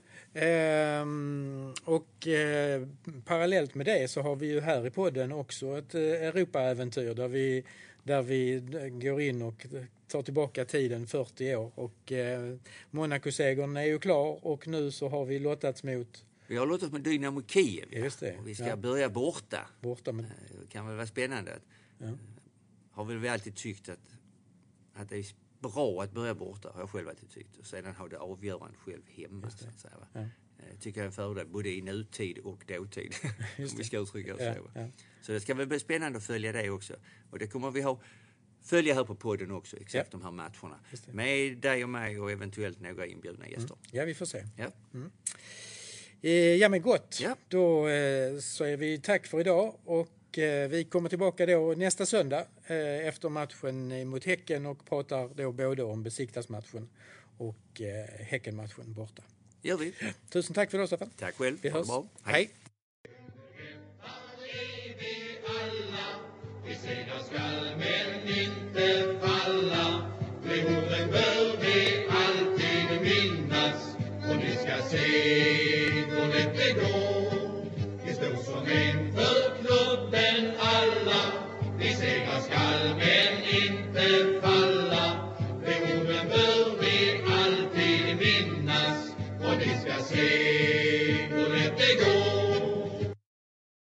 Ehm, 0.41 1.73
och 1.83 2.27
eh, 2.27 2.87
parallellt 3.25 3.75
med 3.75 3.85
det 3.85 4.11
så 4.11 4.21
har 4.21 4.35
vi 4.35 4.47
ju 4.47 4.59
här 4.59 4.87
i 4.87 4.91
podden 4.91 5.31
också 5.31 5.77
ett 5.77 5.95
eh, 5.95 6.01
Europaäventyr 6.01 7.13
där 7.13 7.27
vi, 7.27 7.63
där 8.03 8.21
vi 8.21 8.59
går 9.01 9.21
in 9.21 9.41
och 9.41 9.65
tar 10.11 10.21
tillbaka 10.21 10.65
tiden 10.65 11.07
40 11.07 11.55
år. 11.55 11.71
Och 11.75 12.11
eh, 12.11 12.55
Monaco-segern 12.91 13.77
är 13.77 13.83
ju 13.83 13.99
klar 13.99 14.45
och 14.45 14.67
nu 14.67 14.91
så 14.91 15.09
har 15.09 15.25
vi 15.25 15.39
lottats 15.39 15.83
mot 15.83 16.25
vi 16.51 16.57
har 16.57 16.67
låtit 16.67 16.91
med 16.91 17.01
Dynamo 17.01 17.41
Kiev. 17.47 17.93
Just 17.93 18.19
det. 18.19 18.37
Och 18.37 18.47
vi 18.47 18.55
ska 18.55 18.67
ja. 18.67 18.75
börja 18.75 19.09
borta. 19.09 19.69
borta 19.81 20.11
men... 20.11 20.25
Eh, 20.25 20.31
det 20.61 20.67
kan 20.67 20.87
väl 20.87 20.95
vara 20.95 21.07
spännande. 21.07 21.59
Ja. 21.97 22.07
Har 22.91 23.05
väl 23.05 23.17
vi 23.17 23.27
alltid 23.27 23.55
tyckt 23.55 23.89
att, 23.89 24.17
att 24.93 25.09
det 25.09 25.17
är 25.17 25.25
bra 25.59 26.03
att 26.03 26.11
börja 26.11 26.35
borta, 26.35 26.69
har 26.73 26.79
jag 26.79 26.89
själv 26.89 27.09
alltid 27.09 27.29
tyckt. 27.29 27.57
Och 27.57 27.65
sedan 27.65 27.95
ha 27.95 28.07
det 28.07 28.17
avgörande 28.17 28.77
själv 28.77 29.01
hemma. 29.07 29.49
Så 29.49 29.67
att 29.67 29.79
säga, 29.79 29.93
ja. 30.13 30.19
Eh, 30.19 30.79
tycker 30.79 30.99
jag 30.99 31.03
är 31.03 31.07
en 31.07 31.13
fördel 31.13 31.47
både 31.47 31.69
i 31.69 31.81
nutid 31.81 32.37
och 32.37 32.63
dåtid. 32.67 33.13
om 33.57 33.67
vi 33.77 33.83
ska 33.83 33.99
uttrycka 33.99 34.35
oss 34.35 34.41
så. 34.41 34.89
Så 35.21 35.31
det 35.31 35.39
ska 35.39 35.53
väl 35.53 35.67
bli 35.67 35.79
spännande 35.79 36.17
att 36.17 36.23
följa 36.23 36.51
det 36.51 36.69
också. 36.69 36.95
Och 37.29 37.39
det 37.39 37.47
kommer 37.47 37.71
vi 37.71 37.81
ha 37.81 38.01
följa 38.63 38.93
här 38.93 39.03
på 39.03 39.15
podden 39.15 39.51
också, 39.51 39.77
exakt 39.77 40.09
ja. 40.11 40.19
de 40.19 40.23
här 40.23 40.31
matcherna. 40.31 40.79
Med 41.11 41.57
dig 41.57 41.83
och 41.83 41.89
mig 41.89 42.19
och 42.19 42.31
eventuellt 42.31 42.81
några 42.81 43.05
inbjudna 43.05 43.45
mm. 43.45 43.51
gäster. 43.51 43.75
Mm. 43.75 43.89
Ja, 43.91 44.05
vi 44.05 44.13
får 44.13 44.25
se. 44.25 44.43
Ja, 44.57 44.71
mm. 44.93 45.11
eh, 46.21 46.31
ja 46.31 46.69
men 46.69 46.81
gott. 46.81 47.19
Ja. 47.21 47.35
Då 47.47 47.87
eh, 47.87 48.39
säger 48.39 48.77
vi 48.77 48.97
tack 48.97 49.27
för 49.27 49.39
idag 49.39 49.75
och 49.85 50.39
eh, 50.39 50.69
vi 50.69 50.83
kommer 50.83 51.09
tillbaka 51.09 51.45
då 51.45 51.73
nästa 51.77 52.05
söndag 52.05 52.45
eh, 52.67 53.07
efter 53.07 53.29
matchen 53.29 54.09
mot 54.09 54.25
Häcken 54.25 54.65
och 54.65 54.85
pratar 54.85 55.29
då 55.35 55.51
både 55.51 55.83
om 55.83 56.03
besiktasmatchen 56.03 56.89
och 57.37 57.81
eh, 57.81 58.25
Häckenmatchen 58.25 58.93
borta. 58.93 59.23
gör 59.61 59.77
vi. 59.77 59.93
Tusen 60.29 60.53
tack 60.53 60.71
för 60.71 60.77
idag 60.77 60.87
Staffan. 60.87 61.09
Tack 61.19 61.35
själv. 61.35 61.57
Vi 61.61 61.69
hörs. 61.69 61.87
Bra. 61.87 62.05
Hej. 62.23 62.33
Hej. 62.33 62.60
Vet 74.93 76.11
hur 76.11 76.27
lätt 76.27 76.57
det 76.57 76.73
går. 76.73 77.65
Vi 78.05 78.13
står 78.13 78.35
som 78.43 78.63
en 78.65 79.13
för 79.15 79.55
klubben 79.61 80.51
alla. 80.59 81.21
Vi 81.79 81.93
segrar 81.93 82.39
skall 82.39 82.95
men 82.97 83.33
inte 83.63 84.41
falla. 84.41 85.33
De 85.65 85.73
orden 85.93 86.27
bör 86.27 86.81
vi 86.81 87.21
alltid 87.41 88.17
minnas 88.17 89.11
och 89.43 89.61
vi 89.61 89.69
ska 89.81 90.03
se 90.03 90.60